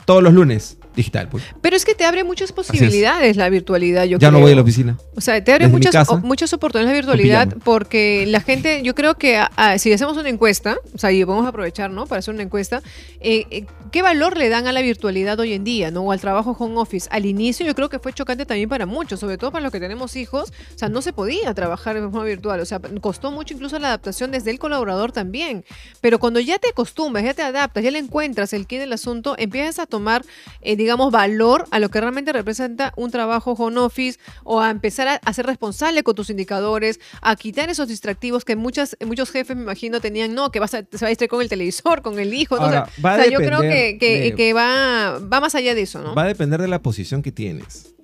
todos 0.04 0.22
los 0.22 0.32
lunes, 0.32 0.78
digital. 0.94 1.28
Pues. 1.28 1.44
Pero 1.60 1.76
es 1.76 1.84
que 1.84 1.94
te 1.94 2.04
abre 2.04 2.24
muchas 2.24 2.52
posibilidades 2.52 3.36
la 3.36 3.48
virtualidad, 3.48 4.04
yo 4.04 4.18
Ya 4.18 4.28
creo. 4.28 4.32
no 4.32 4.40
voy 4.40 4.52
a 4.52 4.56
la 4.56 4.62
oficina. 4.62 4.98
O 5.16 5.20
sea, 5.20 5.42
te 5.42 5.52
abre 5.52 5.66
Desde 5.66 5.76
muchas, 5.76 5.92
casa, 5.92 6.16
muchas 6.16 6.52
oportunidades 6.52 6.92
la 6.92 7.00
virtualidad 7.00 7.56
porque 7.64 8.24
la 8.26 8.40
gente, 8.40 8.82
yo 8.82 8.94
creo 8.94 9.16
que 9.16 9.36
ah, 9.36 9.50
ah, 9.56 9.78
si 9.78 9.92
hacemos 9.92 10.16
una 10.16 10.28
encuesta, 10.28 10.78
o 10.94 10.98
sea, 10.98 11.12
y 11.12 11.22
vamos 11.24 11.46
a 11.46 11.50
aprovechar, 11.50 11.90
¿no? 11.90 12.06
Para 12.06 12.20
hacer 12.20 12.34
una 12.34 12.42
encuesta, 12.42 12.82
eh, 13.20 13.46
eh, 13.50 13.66
¿qué 13.90 14.02
valor 14.02 14.36
le 14.36 14.48
dan 14.48 14.66
a 14.66 14.72
la 14.72 14.80
virtualidad 14.82 15.38
hoy 15.40 15.52
en 15.52 15.64
día, 15.64 15.90
¿no? 15.90 16.02
O 16.02 16.12
al 16.12 16.20
trabajo 16.20 16.56
home 16.58 16.76
office. 16.78 17.08
Al 17.10 17.26
inicio 17.26 17.66
yo 17.66 17.74
creo 17.74 17.88
que 17.88 17.98
fue 17.98 18.12
chocante 18.12 18.46
también 18.46 18.68
para 18.68 18.86
muchos, 18.86 19.20
sobre 19.20 19.38
todo 19.38 19.52
para 19.52 19.62
los 19.62 19.72
que 19.72 19.80
tenemos 19.80 20.16
hijos. 20.16 20.52
O 20.74 20.78
sea, 20.78 20.88
no 20.88 21.02
se 21.02 21.12
podía 21.12 21.52
trabajar 21.54 21.94
de 21.94 22.02
forma 22.02 22.24
virtual. 22.24 22.60
O 22.60 22.64
sea, 22.64 22.80
costó 23.00 23.30
mucho 23.30 23.54
incluso 23.54 23.78
la 23.78 23.88
adaptación 23.88 24.30
desde 24.30 24.50
el 24.50 24.58
colaborador 24.58 25.12
también. 25.12 25.64
Pero 26.00 26.18
cuando 26.18 26.40
ya 26.40 26.58
te 26.58 26.68
acostumbras, 26.68 27.24
ya 27.24 27.34
te 27.34 27.42
adaptas, 27.42 27.84
ya 27.84 27.90
le 27.90 27.98
encuentras 27.98 28.52
el 28.52 28.66
quid 28.66 28.80
del 28.80 28.92
asunto, 28.92 29.34
empiezas 29.38 29.78
a 29.78 29.86
tomar, 29.86 30.24
eh, 30.60 30.76
digamos, 30.80 31.12
valor 31.12 31.66
a 31.70 31.78
lo 31.78 31.88
que 31.90 32.00
realmente 32.00 32.32
representa 32.32 32.92
un 32.96 33.10
trabajo 33.10 33.52
home 33.52 33.78
office 33.78 34.18
o 34.44 34.60
a 34.60 34.70
empezar 34.70 35.06
a, 35.08 35.14
a 35.16 35.32
ser 35.32 35.46
responsable 35.46 36.02
con 36.02 36.14
tus 36.14 36.30
indicadores, 36.30 36.98
a 37.22 37.36
quitar 37.36 37.68
esos 37.70 37.86
distractivos 37.88 38.44
que 38.44 38.56
muchas, 38.56 38.96
muchos 39.06 39.30
jefes, 39.30 39.56
me 39.56 39.62
imagino, 39.62 40.00
tenían, 40.00 40.34
no, 40.34 40.50
que 40.50 40.58
vas 40.60 40.74
a, 40.74 40.78
se 40.90 40.98
va 41.02 41.06
a 41.06 41.08
distraer 41.10 41.28
con 41.28 41.42
el 41.42 41.48
televisor, 41.48 42.02
con 42.02 42.18
el 42.18 42.32
hijo. 42.34 42.56
¿no? 42.56 42.62
Ahora, 42.62 42.88
o 42.98 43.00
sea, 43.02 43.24
o 43.26 43.30
yo 43.30 43.38
creo 43.38 43.60
que, 43.60 43.66
depender 43.66 43.98
que, 43.98 44.20
de- 44.20 44.34
que 44.34 44.52
va, 44.52 45.18
va 45.20 45.40
más 45.40 45.54
allá 45.54 45.74
de 45.74 45.82
eso, 45.82 46.00
¿no? 46.00 46.14
Va 46.14 46.22
a 46.22 46.26
depender 46.26 46.60
de 46.60 46.68
la 46.68 46.80
posición 46.82 47.22
que 47.22 47.30
tienes. 47.32 47.94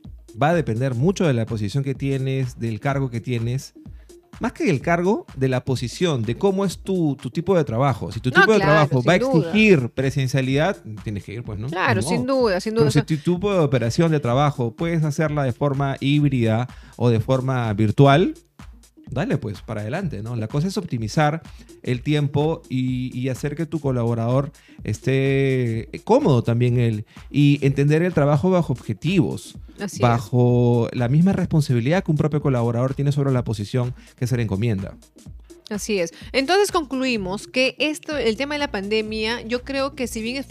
Va 0.41 0.51
a 0.51 0.55
depender 0.55 0.95
mucho 0.95 1.27
de 1.27 1.33
la 1.33 1.47
posición 1.47 1.83
que 1.83 1.95
tienes, 1.95 2.59
del 2.59 2.79
cargo 2.81 3.11
que 3.11 3.21
tienes. 3.21 3.73
Más 4.41 4.53
que 4.53 4.65
del 4.65 4.81
cargo, 4.83 5.25
de 5.37 5.49
la 5.49 5.65
posición, 5.65 6.23
de 6.23 6.37
cómo 6.37 6.65
es 6.65 6.79
tu, 6.79 7.17
tu 7.21 7.31
tipo 7.31 7.57
de 7.57 7.65
trabajo. 7.65 8.13
Si 8.13 8.21
tu 8.21 8.31
No, 8.31 8.41
tipo 8.43 8.53
de 8.53 8.59
trabajo 8.61 9.03
va 9.03 9.15
a 9.15 9.19
duda. 9.19 9.49
exigir 9.49 9.89
presencialidad, 9.91 10.77
tienes 11.05 11.25
que 11.25 11.33
ir, 11.35 11.43
pues, 11.43 11.59
¿no? 11.59 11.69
Claro, 11.69 12.03
sin 12.03 12.27
duda, 12.27 12.61
sin 12.61 12.75
duda. 12.75 12.85
Pero 12.91 12.91
si 12.91 13.03
tu 13.03 13.17
tipo 13.37 13.53
de 13.53 13.61
operación 13.61 14.11
de 14.13 14.21
trabajo 14.21 14.73
puedes 14.77 15.03
hacerla 15.05 15.45
de 15.45 15.53
forma 15.53 15.97
híbrida 16.01 16.69
o 16.97 17.09
de 17.09 17.21
forma 17.21 17.73
virtual, 17.73 18.35
dale 19.11 19.39
pues 19.39 19.63
para 19.63 19.83
adelante, 19.83 20.23
¿no? 20.23 20.37
La 20.37 20.49
cosa 20.49 20.69
es 20.69 20.77
optimizar 20.77 21.43
el 21.83 22.03
tiempo 22.03 22.63
y, 22.69 23.17
y 23.19 23.29
hacer 23.29 23.55
que 23.55 23.67
tu 23.67 23.81
colaborador 23.81 24.53
esté 24.85 25.89
cómodo 26.05 26.43
también 26.43 26.79
él 26.79 27.07
y 27.31 27.59
entender 27.65 28.03
el 28.03 28.13
trabajo 28.13 28.51
bajo 28.51 28.73
objetivos, 28.73 29.57
así 29.81 29.97
es. 29.97 30.01
bajo 30.01 30.89
la 30.93 31.09
misma 31.09 31.33
responsabilidad 31.33 32.05
que 32.05 32.11
un 32.11 32.17
propio 32.17 32.41
colaborador 32.41 32.95
tiene 32.95 33.13
sobre 33.13 33.33
la 33.33 33.45
posición 33.45 33.95
que 34.17 34.27
se 34.27 34.37
le 34.37 34.43
encomienda. 34.43 34.97
Así 35.69 35.99
es. 35.99 36.15
Entonces 36.31 36.71
concluimos 36.71 37.49
que 37.49 37.75
esto, 37.81 38.17
el 38.17 38.37
tema 38.37 38.55
de 38.55 38.61
la 38.61 38.71
pandemia, 38.71 39.41
yo 39.43 39.65
creo 39.65 39.97
que 39.97 40.07
si 40.07 40.23
bien 40.23 40.45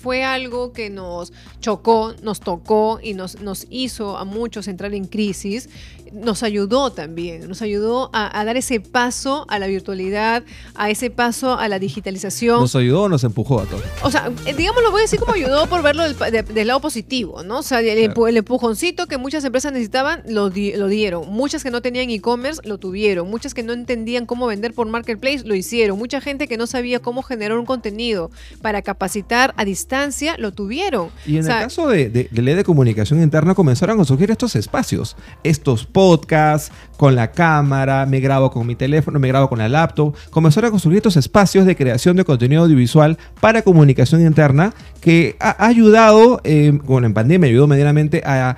fue 0.00 0.24
algo 0.24 0.72
que 0.72 0.88
nos 0.88 1.34
chocó, 1.60 2.14
nos 2.22 2.40
tocó 2.40 2.98
y 3.02 3.12
nos, 3.12 3.42
nos 3.42 3.66
hizo 3.68 4.16
a 4.16 4.24
muchos 4.24 4.68
entrar 4.68 4.94
en 4.94 5.04
crisis, 5.04 5.68
nos 6.12 6.42
ayudó 6.42 6.90
también, 6.92 7.48
nos 7.48 7.62
ayudó 7.62 8.10
a, 8.12 8.38
a 8.38 8.44
dar 8.44 8.56
ese 8.56 8.80
paso 8.80 9.46
a 9.48 9.58
la 9.58 9.66
virtualidad, 9.66 10.44
a 10.74 10.90
ese 10.90 11.10
paso 11.10 11.58
a 11.58 11.68
la 11.68 11.78
digitalización. 11.78 12.60
¿Nos 12.60 12.76
ayudó 12.76 13.02
o 13.02 13.08
nos 13.08 13.24
empujó 13.24 13.60
a 13.60 13.64
todos? 13.64 13.82
O 14.02 14.10
sea, 14.10 14.30
eh, 14.46 14.54
digamos, 14.54 14.82
lo 14.82 14.90
voy 14.90 15.00
a 15.00 15.02
decir 15.02 15.18
como 15.18 15.32
ayudó 15.34 15.66
por 15.66 15.82
verlo 15.82 16.02
del, 16.04 16.14
pa- 16.14 16.30
de- 16.30 16.42
del 16.42 16.66
lado 16.68 16.80
positivo, 16.80 17.42
¿no? 17.42 17.58
O 17.58 17.62
sea, 17.62 17.80
el, 17.80 18.10
empu- 18.12 18.28
el 18.28 18.36
empujoncito 18.36 19.06
que 19.06 19.18
muchas 19.18 19.44
empresas 19.44 19.72
necesitaban, 19.72 20.22
lo, 20.28 20.50
di- 20.50 20.72
lo 20.74 20.88
dieron. 20.88 21.28
Muchas 21.30 21.62
que 21.62 21.70
no 21.70 21.80
tenían 21.82 22.10
e-commerce, 22.10 22.60
lo 22.64 22.78
tuvieron. 22.78 23.28
Muchas 23.30 23.54
que 23.54 23.62
no 23.62 23.72
entendían 23.72 24.26
cómo 24.26 24.46
vender 24.46 24.74
por 24.74 24.86
Marketplace, 24.88 25.42
lo 25.44 25.54
hicieron. 25.54 25.98
Mucha 25.98 26.20
gente 26.20 26.48
que 26.48 26.56
no 26.56 26.66
sabía 26.66 27.00
cómo 27.00 27.22
generar 27.22 27.58
un 27.58 27.66
contenido 27.66 28.30
para 28.60 28.82
capacitar 28.82 29.54
a 29.56 29.64
distancia, 29.64 30.36
lo 30.38 30.52
tuvieron. 30.52 31.08
Y 31.26 31.36
en 31.36 31.42
O 31.42 31.46
sea, 31.46 31.58
el 31.58 31.62
caso 31.64 31.88
de, 31.88 32.10
de, 32.10 32.28
de 32.30 32.42
ley 32.42 32.54
de 32.54 32.64
comunicación 32.64 33.22
interna 33.22 33.54
comenzaron 33.54 34.00
a 34.00 34.04
surgir 34.04 34.30
estos 34.30 34.56
espacios, 34.56 35.16
estos 35.44 35.86
podcasts 36.02 36.72
con 36.96 37.14
la 37.14 37.30
cámara, 37.30 38.06
me 38.06 38.18
grabo 38.18 38.50
con 38.50 38.66
mi 38.66 38.74
teléfono, 38.74 39.20
me 39.20 39.28
grabo 39.28 39.48
con 39.48 39.58
la 39.58 39.68
laptop, 39.68 40.16
comenzaron 40.30 40.74
a 40.74 40.78
surgir 40.80 40.96
estos 40.98 41.16
espacios 41.16 41.64
de 41.64 41.76
creación 41.76 42.16
de 42.16 42.24
contenido 42.24 42.62
audiovisual 42.62 43.18
para 43.40 43.62
comunicación 43.62 44.20
interna 44.20 44.74
que 45.00 45.36
ha, 45.38 45.64
ayudado, 45.64 46.40
eh, 46.42 46.76
bueno, 46.84 47.06
en 47.06 47.14
pandemia 47.14 47.48
ayudó 47.48 47.68
medianamente 47.68 48.22
a, 48.24 48.56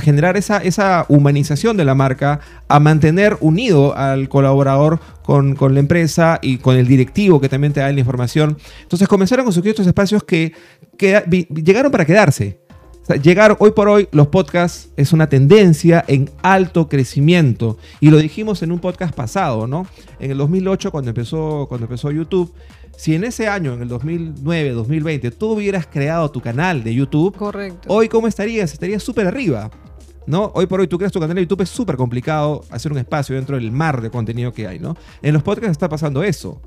generar 0.00 0.36
esa, 0.36 0.58
esa 0.58 1.04
humanización 1.08 1.76
de 1.76 1.84
la 1.84 1.96
marca, 1.96 2.38
a 2.68 2.78
mantener 2.78 3.36
unido 3.40 3.96
al 3.96 4.28
colaborador 4.28 5.00
con, 5.24 5.56
con 5.56 5.74
la 5.74 5.80
empresa 5.80 6.38
y 6.40 6.58
con 6.58 6.76
el 6.76 6.86
directivo 6.86 7.40
que 7.40 7.48
también 7.48 7.72
te 7.72 7.80
da 7.80 7.90
la 7.90 7.98
información. 7.98 8.56
Entonces 8.82 9.08
comenzaron 9.08 9.48
a 9.48 9.52
surgir 9.52 9.70
estos 9.70 9.88
espacios 9.88 10.22
que, 10.22 10.52
llegaron 10.96 11.90
para 11.90 12.04
quedarse. 12.04 12.67
Sea, 13.08 13.16
llegar 13.16 13.56
hoy 13.58 13.70
por 13.70 13.88
hoy, 13.88 14.06
los 14.12 14.28
podcasts 14.28 14.90
es 14.96 15.14
una 15.14 15.28
tendencia 15.30 16.04
en 16.08 16.30
alto 16.42 16.88
crecimiento. 16.88 17.78
Y 18.00 18.10
lo 18.10 18.18
dijimos 18.18 18.62
en 18.62 18.70
un 18.70 18.80
podcast 18.80 19.14
pasado, 19.14 19.66
¿no? 19.66 19.86
En 20.20 20.30
el 20.30 20.36
2008, 20.36 20.90
cuando 20.90 21.10
empezó, 21.10 21.66
cuando 21.68 21.86
empezó 21.86 22.10
YouTube. 22.10 22.52
Si 22.98 23.14
en 23.14 23.24
ese 23.24 23.48
año, 23.48 23.72
en 23.74 23.82
el 23.82 23.88
2009, 23.88 24.72
2020, 24.72 25.30
tú 25.30 25.52
hubieras 25.52 25.86
creado 25.86 26.30
tu 26.30 26.40
canal 26.42 26.84
de 26.84 26.94
YouTube, 26.94 27.34
correcto. 27.34 27.88
hoy 27.88 28.08
cómo 28.08 28.26
estarías? 28.26 28.72
Estarías 28.72 29.02
súper 29.02 29.26
arriba. 29.26 29.70
¿No? 30.26 30.52
Hoy 30.54 30.66
por 30.66 30.80
hoy 30.80 30.88
tú 30.88 30.98
creas 30.98 31.10
tu 31.10 31.20
canal 31.20 31.34
de 31.34 31.42
YouTube, 31.42 31.62
es 31.62 31.70
súper 31.70 31.96
complicado 31.96 32.62
hacer 32.70 32.92
un 32.92 32.98
espacio 32.98 33.34
dentro 33.34 33.56
del 33.56 33.72
mar 33.72 34.02
de 34.02 34.10
contenido 34.10 34.52
que 34.52 34.66
hay, 34.66 34.78
¿no? 34.78 34.94
En 35.22 35.32
los 35.32 35.42
podcasts 35.42 35.70
está 35.70 35.88
pasando 35.88 36.22
eso. 36.22 36.60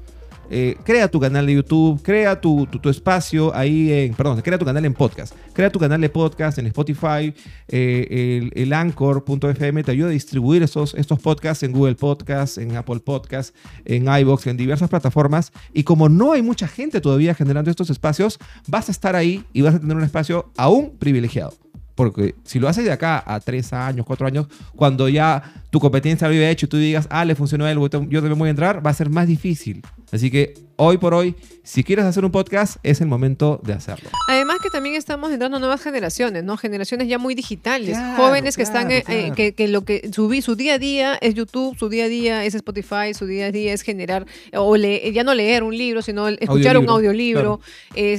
Eh, 0.53 0.75
crea 0.84 1.08
tu 1.08 1.17
canal 1.17 1.46
de 1.46 1.53
YouTube, 1.53 2.01
crea 2.03 2.41
tu, 2.41 2.65
tu- 2.67 2.89
espacio 2.89 3.55
ahí 3.55 3.89
en, 3.89 4.13
perdón, 4.13 4.41
crea 4.41 4.58
tu 4.60 4.65
canal 4.65 4.84
en 4.84 4.93
podcast, 4.93 5.34
crea 5.53 5.72
tu 5.72 5.79
canal 5.79 6.01
de 6.01 6.10
podcast 6.10 6.58
en 6.58 6.67
Spotify, 6.67 7.34
eh, 7.70 8.41
el, 8.51 8.51
el 8.62 8.74
Anchor.fm 8.74 9.84
te 9.86 9.91
ayuda 9.91 10.10
a 10.10 10.12
distribuir 10.12 10.62
estos, 10.62 10.93
estos 10.96 11.20
podcasts 11.20 11.63
en 11.63 11.72
Google 11.72 11.96
Podcasts, 11.96 12.58
en 12.58 12.75
Apple 12.75 13.00
Podcasts, 13.00 13.53
en 13.86 14.08
iVoox, 14.13 14.48
en 14.48 14.58
diversas 14.58 14.89
plataformas. 14.89 15.53
Y 15.74 15.84
como 15.84 16.10
no 16.10 16.34
hay 16.34 16.41
mucha 16.41 16.67
gente 16.67 17.00
todavía 17.00 17.34
generando 17.34 17.72
estos 17.72 17.89
espacios, 17.89 18.38
vas 18.67 18.89
a 18.89 18.91
estar 18.91 19.15
ahí 19.15 19.46
y 19.53 19.62
vas 19.62 19.75
a 19.75 19.79
tener 19.79 19.96
un 19.96 20.03
espacio 20.03 20.51
aún 20.58 20.98
privilegiado. 21.00 21.53
Porque 21.96 22.36
si 22.43 22.60
lo 22.60 22.67
haces 22.67 22.84
de 22.86 22.91
acá 22.91 23.24
a 23.25 23.39
tres 23.39 23.74
años, 23.74 24.05
cuatro 24.05 24.25
años, 24.25 24.48
cuando 24.75 25.08
ya 25.08 25.61
tu 25.72 25.80
competencia 25.80 26.28
lo 26.28 26.34
había 26.36 26.50
hecho 26.51 26.68
y 26.68 26.70
tú 26.70 26.78
digas, 26.78 27.08
ah, 27.10 27.25
le 27.25 27.34
funcionó 27.34 27.66
a 27.66 27.72
él, 27.72 27.80
yo 27.80 27.90
también 27.90 28.38
voy 28.38 28.48
a 28.48 28.51
entrar, 28.51 28.86
va 28.86 28.92
a 28.92 28.94
ser 28.94 29.10
más 29.10 29.28
difícil. 29.28 29.82
Así 30.12 30.30
que 30.30 30.54
hoy 30.75 30.98
por 30.98 31.13
hoy, 31.13 31.36
si 31.63 31.84
quieres 31.86 32.04
hacer 32.04 32.25
un 32.25 32.32
podcast, 32.32 32.75
es 32.84 33.00
el 33.00 33.08
momento 33.08 33.62
de 33.63 33.72
hacerlo. 33.72 34.10
Además 34.28 34.58
que 34.62 34.70
también 34.70 34.96
estamos 34.96 35.32
entrando 35.32 35.56
a 35.56 35.60
nuevas 35.62 35.82
generaciones, 35.82 36.44
¿no? 36.44 36.58
Generaciones 36.58 37.08
ya 37.08 37.18
muy 37.18 37.34
digitales, 37.36 37.92
Claro, 37.98 38.22
jóvenes 38.22 38.58
que 38.58 38.63
están, 38.63 38.88
claro, 38.88 39.04
eh, 39.08 39.32
que, 39.36 39.54
que 39.54 39.70
lo 39.70 39.86
que 39.86 40.10
su, 40.13 40.30
su 40.42 40.56
día 40.58 40.74
a 40.74 40.78
día 40.80 41.18
es 41.22 41.34
YouTube, 41.36 41.78
su 41.78 41.88
día 41.88 42.06
a 42.06 42.08
día 42.10 42.44
es 42.44 42.56
Spotify, 42.56 43.13
su 43.18 43.25
día 43.25 43.46
a 43.46 43.51
día 43.51 43.72
es 43.74 43.84
generar 43.84 44.25
o 44.54 44.75
le- 44.75 45.13
ya 45.13 45.24
no 45.24 45.34
leer 45.34 45.63
un 45.63 45.78
libro, 45.78 46.01
sino 46.01 46.28
escuchar 46.28 46.78
un 46.78 46.90
Audiolibro, 46.90 47.62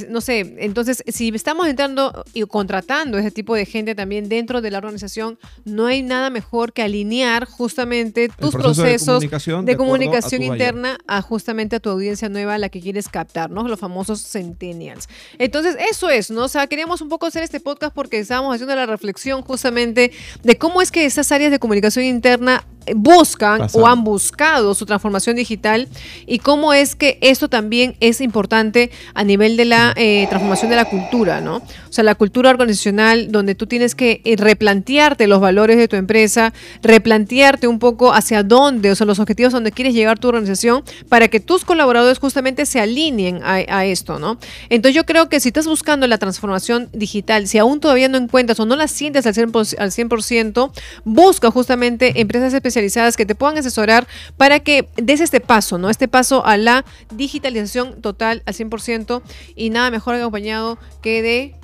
no 0.08 0.20
sé. 0.22 0.54
Entonces, 0.60 1.02
si 1.08 1.28
estamos 1.34 1.66
entrando 1.66 2.24
y 2.32 2.42
contratando 2.44 3.18
ese 3.18 3.30
tipo 3.30 3.54
de 3.54 3.66
gente 3.66 3.94
también 3.94 4.30
dentro 4.30 4.62
de 4.62 4.70
la 4.70 4.78
organización, 4.78 5.38
no 5.66 5.84
hay 5.86 6.02
nada 6.02 6.30
mejor 6.30 6.72
que 6.72 6.80
alinear 6.82 7.41
justamente 7.46 8.28
tus 8.28 8.52
proceso 8.52 8.82
de 8.82 8.88
procesos 8.88 9.14
comunicación 9.16 9.64
de 9.64 9.72
de 9.72 9.72
acuerdo 9.72 9.92
a 9.92 9.98
comunicación 9.98 10.42
interna 10.42 10.98
a 11.06 11.22
justamente 11.22 11.76
a 11.76 11.80
tu 11.80 11.90
audiencia 11.90 12.28
nueva 12.28 12.54
a 12.54 12.58
la 12.58 12.68
que 12.68 12.80
quieres 12.80 13.08
captar, 13.08 13.50
¿no? 13.50 13.66
Los 13.66 13.78
famosos 13.78 14.22
centennials. 14.22 15.08
Entonces, 15.38 15.76
eso 15.90 16.10
es, 16.10 16.30
¿no? 16.30 16.44
O 16.44 16.48
sea, 16.48 16.66
queríamos 16.66 17.00
un 17.00 17.08
poco 17.08 17.26
hacer 17.26 17.42
este 17.42 17.60
podcast 17.60 17.94
porque 17.94 18.18
estábamos 18.18 18.54
haciendo 18.54 18.74
la 18.74 18.86
reflexión 18.86 19.42
justamente 19.42 20.12
de 20.42 20.58
cómo 20.58 20.82
es 20.82 20.90
que 20.90 21.04
esas 21.04 21.30
áreas 21.32 21.50
de 21.50 21.58
comunicación 21.58 22.04
interna 22.04 22.64
eh, 22.86 22.94
buscan 22.96 23.68
o 23.72 23.86
han 23.86 24.04
buscado 24.04 24.74
su 24.74 24.86
transformación 24.86 25.36
digital 25.36 25.88
y 26.26 26.38
cómo 26.38 26.72
es 26.72 26.96
que 26.96 27.18
esto 27.20 27.48
también 27.48 27.96
es 28.00 28.20
importante 28.20 28.90
a 29.14 29.24
nivel 29.24 29.56
de 29.56 29.64
la 29.64 29.92
eh, 29.96 30.26
transformación 30.28 30.70
de 30.70 30.76
la 30.76 30.84
cultura, 30.84 31.40
¿no? 31.40 31.56
O 31.56 31.62
sea, 31.90 32.04
la 32.04 32.14
cultura 32.14 32.50
organizacional 32.50 33.30
donde 33.30 33.54
tú 33.54 33.66
tienes 33.66 33.94
que 33.94 34.20
eh, 34.24 34.36
replantearte 34.36 35.26
los 35.26 35.40
valores 35.40 35.76
de 35.76 35.88
tu 35.88 35.96
empresa, 35.96 36.52
replantearte 36.82 37.31
un 37.66 37.78
poco 37.78 38.12
hacia 38.12 38.42
dónde, 38.42 38.90
o 38.90 38.94
sea, 38.94 39.06
los 39.06 39.18
objetivos 39.18 39.52
donde 39.52 39.72
quieres 39.72 39.94
llegar 39.94 40.18
tu 40.18 40.28
organización 40.28 40.84
para 41.08 41.28
que 41.28 41.40
tus 41.40 41.64
colaboradores 41.64 42.18
justamente 42.18 42.66
se 42.66 42.78
alineen 42.78 43.42
a, 43.42 43.54
a 43.54 43.84
esto, 43.86 44.18
¿no? 44.18 44.38
Entonces 44.68 44.94
yo 44.94 45.06
creo 45.06 45.28
que 45.28 45.40
si 45.40 45.48
estás 45.48 45.66
buscando 45.66 46.06
la 46.06 46.18
transformación 46.18 46.90
digital, 46.92 47.48
si 47.48 47.58
aún 47.58 47.80
todavía 47.80 48.08
no 48.08 48.18
encuentras 48.18 48.60
o 48.60 48.66
no 48.66 48.76
la 48.76 48.86
sientes 48.86 49.26
al 49.26 49.34
100%, 49.34 49.78
al 49.78 49.90
100% 49.90 50.72
busca 51.04 51.50
justamente 51.50 52.20
empresas 52.20 52.52
especializadas 52.52 53.16
que 53.16 53.24
te 53.24 53.34
puedan 53.34 53.56
asesorar 53.56 54.06
para 54.36 54.60
que 54.60 54.88
des 54.96 55.20
este 55.20 55.40
paso, 55.40 55.78
¿no? 55.78 55.88
Este 55.88 56.08
paso 56.08 56.44
a 56.44 56.56
la 56.58 56.84
digitalización 57.14 58.00
total 58.02 58.42
al 58.44 58.54
100% 58.54 59.22
y 59.56 59.70
nada 59.70 59.90
mejor 59.90 60.16
acompañado 60.16 60.78
que 61.00 61.22
de 61.22 61.61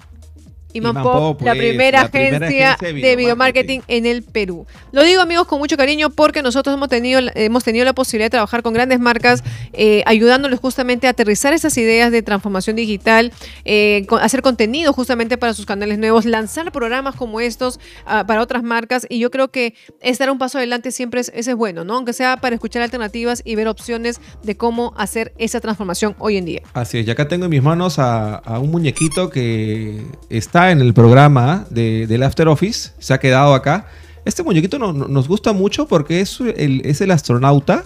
Iman 0.75 0.91
Iman 0.93 1.03
Pop, 1.03 1.15
Pop, 1.15 1.43
la 1.43 1.53
pues, 1.53 1.59
primera 1.59 2.03
la 2.03 2.09
primera 2.11 2.37
agencia 2.37 2.73
agencia 2.75 3.01
de 3.01 3.09
de 3.09 3.17
videomarketing 3.17 3.83
en 3.89 4.07
el 4.07 4.23
Perú. 4.23 4.67
Lo 4.93 5.03
digo 5.03 5.23
amigos 5.23 5.47
con 5.47 5.59
mucho 5.59 5.77
cariño 5.77 6.11
porque 6.11 6.43
nosotros 6.43 6.75
hemos 6.75 6.89
tenido, 6.89 7.21
hemos 7.35 7.65
tenido 7.65 7.85
la 7.85 7.93
posibilidad 7.95 8.27
de 8.27 8.31
trabajar 8.31 8.63
con 8.63 8.75
grandes 8.75 9.01
marcas 9.01 9.43
eh, 9.73 10.03
ayudándoles 10.07 10.61
justamente 10.61 11.07
a 11.07 11.11
aterrizar 11.11 11.53
esas 11.55 11.77
ideas 11.79 12.13
de 12.13 12.23
transformación 12.23 12.77
digital, 12.77 13.33
eh, 13.65 14.05
con- 14.09 14.21
hacer 14.21 14.43
contenido 14.43 14.93
justamente 14.93 15.39
para 15.39 15.55
sus 15.55 15.65
canales 15.65 15.99
nuevos, 15.99 16.25
lanzar 16.27 16.71
programas 16.73 17.15
como 17.15 17.41
estos 17.41 17.81
ah, 18.05 18.25
para 18.27 18.43
otras 18.43 18.63
marcas 18.63 19.07
y 19.09 19.19
yo 19.19 19.31
creo 19.31 19.49
que 19.49 19.75
es 20.01 20.19
dar 20.19 20.31
un 20.31 20.39
paso 20.39 20.59
adelante 20.59 20.91
siempre 20.93 21.21
es, 21.21 21.31
ese 21.35 21.53
es 21.53 21.57
bueno, 21.57 21.85
¿no? 21.85 21.95
Aunque 21.95 22.13
sea 22.13 22.37
para 22.37 22.55
escuchar 22.55 22.83
alternativas 22.83 23.43
y 23.45 23.55
ver 23.55 23.69
opciones 23.69 24.21
de 24.43 24.57
cómo 24.57 24.93
hacer 24.97 25.33
esa 25.39 25.61
transformación 25.61 26.15
hoy 26.19 26.37
en 26.37 26.45
día. 26.45 26.63
Así 26.75 26.99
es, 26.99 27.07
y 27.07 27.11
acá 27.11 27.27
tengo 27.29 27.45
en 27.47 27.51
mis 27.51 27.63
manos 27.63 27.99
a, 27.99 28.35
a 28.37 28.59
un 28.59 28.71
muñequito 28.71 29.31
que 29.31 30.03
está 30.29 30.58
en 30.73 30.81
el 30.81 30.93
programa 30.95 31.67
de, 31.71 32.07
del 32.07 32.23
After 32.23 32.49
Office, 32.49 32.91
se 32.99 33.15
ha 33.15 33.19
quedado 33.19 33.55
acá. 33.55 33.87
Este 34.25 34.43
muñequito 34.43 34.79
no- 34.79 34.93
no- 34.93 35.09
nos 35.09 35.29
gusta 35.29 35.53
mucho 35.53 35.87
porque 35.89 36.21
es 36.21 36.39
el, 36.41 36.83
es 36.85 37.01
el 37.01 37.11
astronauta 37.11 37.85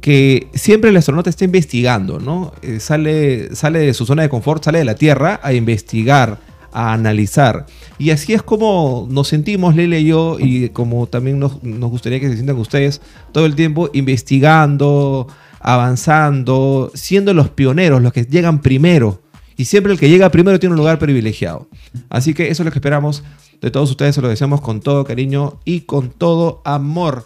que 0.00 0.48
siempre 0.54 0.90
el 0.90 0.96
astronauta 0.96 1.30
está 1.30 1.44
investigando, 1.44 2.18
¿no? 2.20 2.52
Eh, 2.62 2.78
sale, 2.80 3.54
sale 3.54 3.80
de 3.80 3.94
su 3.94 4.06
zona 4.06 4.22
de 4.22 4.28
confort, 4.28 4.64
sale 4.64 4.78
de 4.78 4.84
la 4.84 4.94
Tierra 4.94 5.40
a 5.42 5.52
investigar, 5.52 6.38
a 6.72 6.92
analizar. 6.92 7.66
Y 7.98 8.10
así 8.10 8.32
es 8.34 8.42
como 8.42 9.06
nos 9.10 9.28
sentimos, 9.28 9.74
Lele 9.76 10.00
y 10.00 10.06
yo, 10.06 10.36
y 10.40 10.68
como 10.70 11.06
también 11.08 11.38
nos, 11.38 11.62
nos 11.62 11.90
gustaría 11.90 12.18
que 12.20 12.28
se 12.28 12.34
sientan 12.34 12.56
ustedes 12.56 13.00
todo 13.32 13.46
el 13.46 13.54
tiempo 13.56 13.90
investigando, 13.92 15.26
avanzando, 15.60 16.90
siendo 16.94 17.34
los 17.34 17.50
pioneros, 17.50 18.00
los 18.02 18.12
que 18.12 18.24
llegan 18.24 18.60
primero. 18.62 19.20
Y 19.56 19.66
siempre 19.66 19.92
el 19.92 19.98
que 19.98 20.08
llega 20.08 20.30
primero 20.30 20.58
tiene 20.58 20.72
un 20.72 20.78
lugar 20.78 20.98
privilegiado. 20.98 21.68
Así 22.08 22.34
que 22.34 22.48
eso 22.50 22.62
es 22.62 22.64
lo 22.64 22.72
que 22.72 22.78
esperamos 22.78 23.22
de 23.60 23.70
todos 23.70 23.90
ustedes, 23.90 24.14
se 24.14 24.20
lo 24.20 24.28
deseamos 24.28 24.60
con 24.60 24.80
todo 24.80 25.04
cariño 25.04 25.60
y 25.64 25.82
con 25.82 26.10
todo 26.10 26.60
amor. 26.64 27.24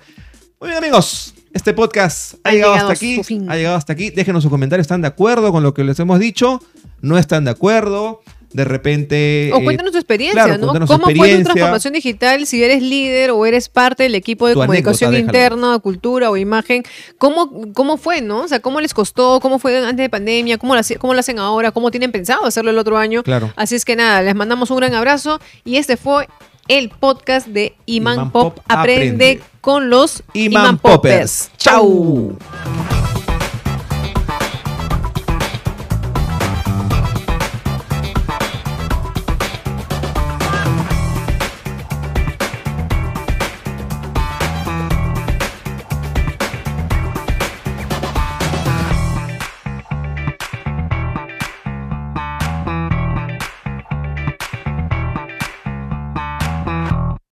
Muy 0.61 0.70
bien 0.70 0.78
amigos, 0.78 1.35
este 1.52 1.73
podcast 1.73 2.35
ha, 2.44 2.50
Ha 2.50 2.52
llegado, 2.52 2.75
llegado 2.75 2.90
hasta 2.90 3.06
aquí. 3.06 3.20
Ha 3.49 3.56
llegado 3.56 3.76
hasta 3.76 3.92
aquí. 3.92 4.11
Déjenos 4.11 4.42
sus 4.42 4.50
comentarios. 4.50 4.85
¿Están 4.85 5.02
de 5.02 5.08
acuerdo 5.08 5.50
con 5.50 5.62
lo 5.62 5.75
que 5.75 5.82
les 5.85 5.99
hemos 5.99 6.20
dicho? 6.20 6.62
¿No 7.00 7.18
están 7.18 7.44
de 7.44 7.50
acuerdo? 7.50 8.23
De 8.52 8.64
repente... 8.64 9.50
O 9.52 9.59
eh, 9.59 9.64
cuéntanos 9.64 9.93
tu 9.93 9.99
experiencia, 9.99 10.45
claro, 10.45 10.59
¿no? 10.59 10.87
¿Cómo 10.87 10.87
fue 10.87 10.97
tu 10.97 11.11
experiencia. 11.11 11.45
transformación 11.45 11.93
digital? 11.93 12.47
Si 12.47 12.62
eres 12.62 12.83
líder 12.83 13.31
o 13.31 13.45
eres 13.45 13.69
parte 13.69 14.05
del 14.05 14.14
equipo 14.14 14.47
de 14.47 14.55
Tu 14.55 14.61
comunicación 14.61 15.14
anécdota, 15.14 15.38
interna, 15.38 15.78
cultura 15.81 16.31
o 16.31 16.37
imagen, 16.37 16.83
¿cómo, 17.19 17.73
¿cómo 17.75 17.99
fue, 17.99 18.21
no? 18.23 18.43
O 18.43 18.49
sea, 18.49 18.61
¿cómo 18.61 18.81
les 18.81 18.95
costó? 18.95 19.40
¿Cómo 19.40 19.59
fue 19.59 19.76
antes 19.78 20.05
de 20.05 20.09
pandemia? 20.09 20.57
¿Cómo 20.57 20.75
lo, 20.75 20.81
cómo 20.99 21.14
lo 21.14 21.21
hacen 21.21 21.38
ahora? 21.38 21.73
¿Cómo 21.73 21.90
tienen 21.90 22.11
pensado 22.11 22.47
hacerlo 22.47 22.71
el 22.71 22.78
otro 22.78 22.97
año? 22.97 23.23
Claro. 23.23 23.52
Así 23.57 23.75
es 23.75 23.85
que 23.85 23.97
nada, 23.97 24.23
les 24.23 24.35
mandamos 24.35 24.71
un 24.71 24.78
gran 24.78 24.95
abrazo 24.95 25.40
y 25.64 25.76
este 25.76 25.97
fue 25.97 26.28
el 26.69 26.90
podcast 26.90 27.49
de 27.49 27.75
Iman, 27.87 28.14
Iman 28.14 28.31
Pop, 28.31 28.55
Pop 28.55 28.64
Aprende, 28.69 29.33
Aprende. 29.33 29.40
con 29.61 29.90
los 29.90 30.23
Iman 30.35 30.62
Iman 30.62 30.78
Poppers. 30.78 31.49
Poppers. 31.49 31.59
Chau. 31.59 32.38